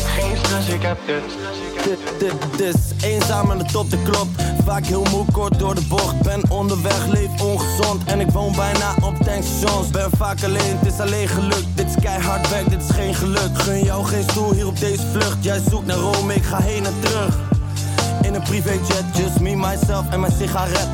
Geen 0.05 0.37
stress, 0.37 0.69
ik 0.69 0.83
heb 0.83 0.99
dit. 1.07 1.50
Dit, 1.85 2.75
is 2.75 3.05
eenzaam 3.05 3.51
aan 3.51 3.59
de 3.59 3.65
top, 3.65 3.91
de 3.91 4.03
klopt. 4.03 4.43
Vaak 4.65 4.87
heel 4.87 5.07
moe, 5.11 5.25
kort 5.33 5.59
door 5.59 5.75
de 5.75 5.87
bocht. 5.89 6.23
Ben 6.23 6.43
onderweg, 6.51 7.07
leef 7.07 7.43
ongezond. 7.43 8.05
En 8.05 8.21
ik 8.21 8.31
woon 8.31 8.53
bijna 8.57 8.95
op 9.03 9.17
tankstations. 9.17 9.91
Ben 9.91 10.11
vaak 10.17 10.45
alleen, 10.45 10.79
het 10.79 10.93
is 10.93 11.01
alleen 11.01 11.29
geluk. 11.29 11.65
Dit 11.75 11.87
is 11.87 11.95
keihard 12.03 12.51
werk, 12.51 12.71
dit 12.71 12.83
is 12.83 12.91
geen 12.91 13.15
geluk. 13.15 13.51
Gun 13.53 13.85
jou 13.85 14.05
geen 14.05 14.23
stoel 14.23 14.53
hier 14.53 14.67
op 14.67 14.81
deze 14.81 15.07
vlucht. 15.13 15.37
Jij 15.41 15.61
zoekt 15.71 15.87
naar 15.87 15.97
Rome, 15.97 16.35
ik 16.35 16.45
ga 16.45 16.63
heen 16.63 16.87
en 16.87 16.95
terug. 17.01 17.39
In 18.23 18.35
een 18.35 18.43
privéjet, 18.43 19.05
just 19.17 19.41
me, 19.41 19.57
myself 19.57 20.11
en 20.11 20.21
mijn 20.21 20.33
sigaret. 20.39 20.89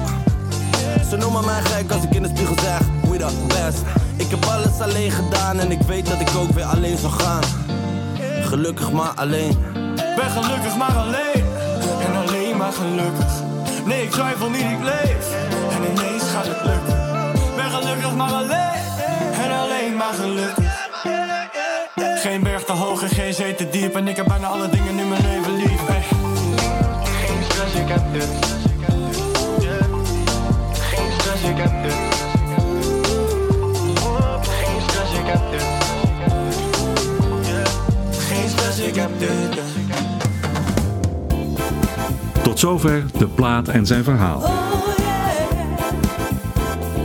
Ze 1.10 1.16
noemen 1.16 1.44
mij 1.44 1.60
gek 1.62 1.92
als 1.92 2.02
ik 2.02 2.14
in 2.14 2.22
de 2.22 2.28
spiegel 2.28 2.54
zeg, 2.62 2.80
we 3.10 3.18
the 3.18 3.44
best. 3.46 3.82
Ik 4.16 4.30
heb 4.30 4.44
alles 4.44 4.80
alleen 4.80 5.10
gedaan 5.10 5.58
en 5.58 5.70
ik 5.70 5.80
weet 5.80 6.06
dat 6.06 6.20
ik 6.20 6.28
ook 6.36 6.50
weer 6.50 6.64
alleen 6.64 6.98
zal 6.98 7.10
gaan. 7.10 7.42
Gelukkig 8.42 8.92
maar 8.92 9.12
alleen. 9.14 9.75
Ben 10.16 10.30
gelukkig 10.30 10.76
maar 10.76 10.96
alleen. 10.96 11.44
En 12.06 12.16
alleen 12.26 12.56
maar 12.56 12.72
gelukkig. 12.72 13.32
Nee, 13.84 14.02
ik 14.02 14.10
twijfel 14.10 14.50
niet, 14.50 14.60
ik 14.60 14.82
leef. 14.82 15.26
En 15.70 15.82
ineens 15.90 16.22
gaat 16.22 16.46
het 16.46 16.64
lukken. 16.64 16.96
Ben 17.56 17.70
gelukkig 17.70 18.14
maar 18.14 18.32
alleen. 18.32 18.84
En 19.44 19.50
alleen 19.58 19.96
maar 19.96 20.14
gelukkig. 20.14 20.64
Geen 22.22 22.42
berg 22.42 22.64
te 22.64 22.72
hoog 22.72 23.02
en 23.02 23.08
geen 23.08 23.34
zee 23.34 23.54
te 23.54 23.68
diep. 23.68 23.94
En 23.94 24.08
ik 24.08 24.16
heb 24.16 24.26
bijna 24.26 24.46
alle 24.46 24.68
dingen 24.68 24.98
in 24.98 25.08
mijn 25.08 25.22
leven 25.22 25.56
lief. 25.56 25.86
Hey. 25.86 26.02
Geen 27.04 27.42
stress, 27.48 27.74
ik 27.74 27.88
heb 27.88 28.12
dit. 28.12 28.28
Geen 30.80 31.12
stress, 31.18 31.42
ik 31.42 31.56
heb 31.56 31.82
dit. 31.82 31.94
Geen 34.48 34.80
stress, 34.88 35.12
ik 35.12 35.26
heb 35.26 35.50
dit. 35.50 35.64
Geen 38.28 38.48
stress, 38.48 38.78
ik 38.78 38.94
heb 38.94 39.18
dit. 39.18 39.65
Tot 42.56 42.64
zover 42.64 43.04
de 43.18 43.26
plaat 43.26 43.68
en 43.68 43.86
zijn 43.86 44.04
verhaal. 44.04 44.42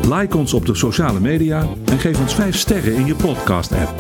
Like 0.10 0.38
ons 0.38 0.54
op 0.54 0.66
de 0.66 0.76
sociale 0.76 1.20
media 1.20 1.66
en 1.86 2.00
geef 2.00 2.20
ons 2.20 2.34
5 2.34 2.58
sterren 2.58 2.96
in 2.96 3.06
je 3.06 3.16
podcast-app. 3.16 3.94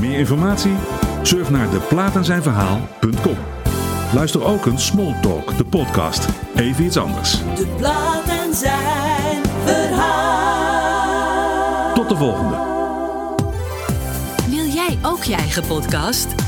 Meer 0.00 0.18
informatie? 0.18 0.72
Surf 1.22 1.50
naar 1.50 1.70
deplaatenzijnverhaal.com. 1.70 3.36
Luister 4.14 4.44
ook 4.44 4.66
een 4.66 4.78
Small 4.78 5.20
Talk, 5.20 5.56
de 5.56 5.64
podcast. 5.64 6.28
Even 6.54 6.84
iets 6.84 6.96
anders. 6.96 7.30
De 7.30 7.66
plaat 7.76 8.28
en 8.28 8.54
zijn 8.54 9.42
verhaal. 9.64 11.14
Tot 11.94 12.08
de 12.08 12.16
volgende. 12.16 12.56
Wil 14.48 14.66
jij 14.66 14.98
ook 15.02 15.22
je 15.24 15.34
eigen 15.34 15.66
podcast? 15.66 16.47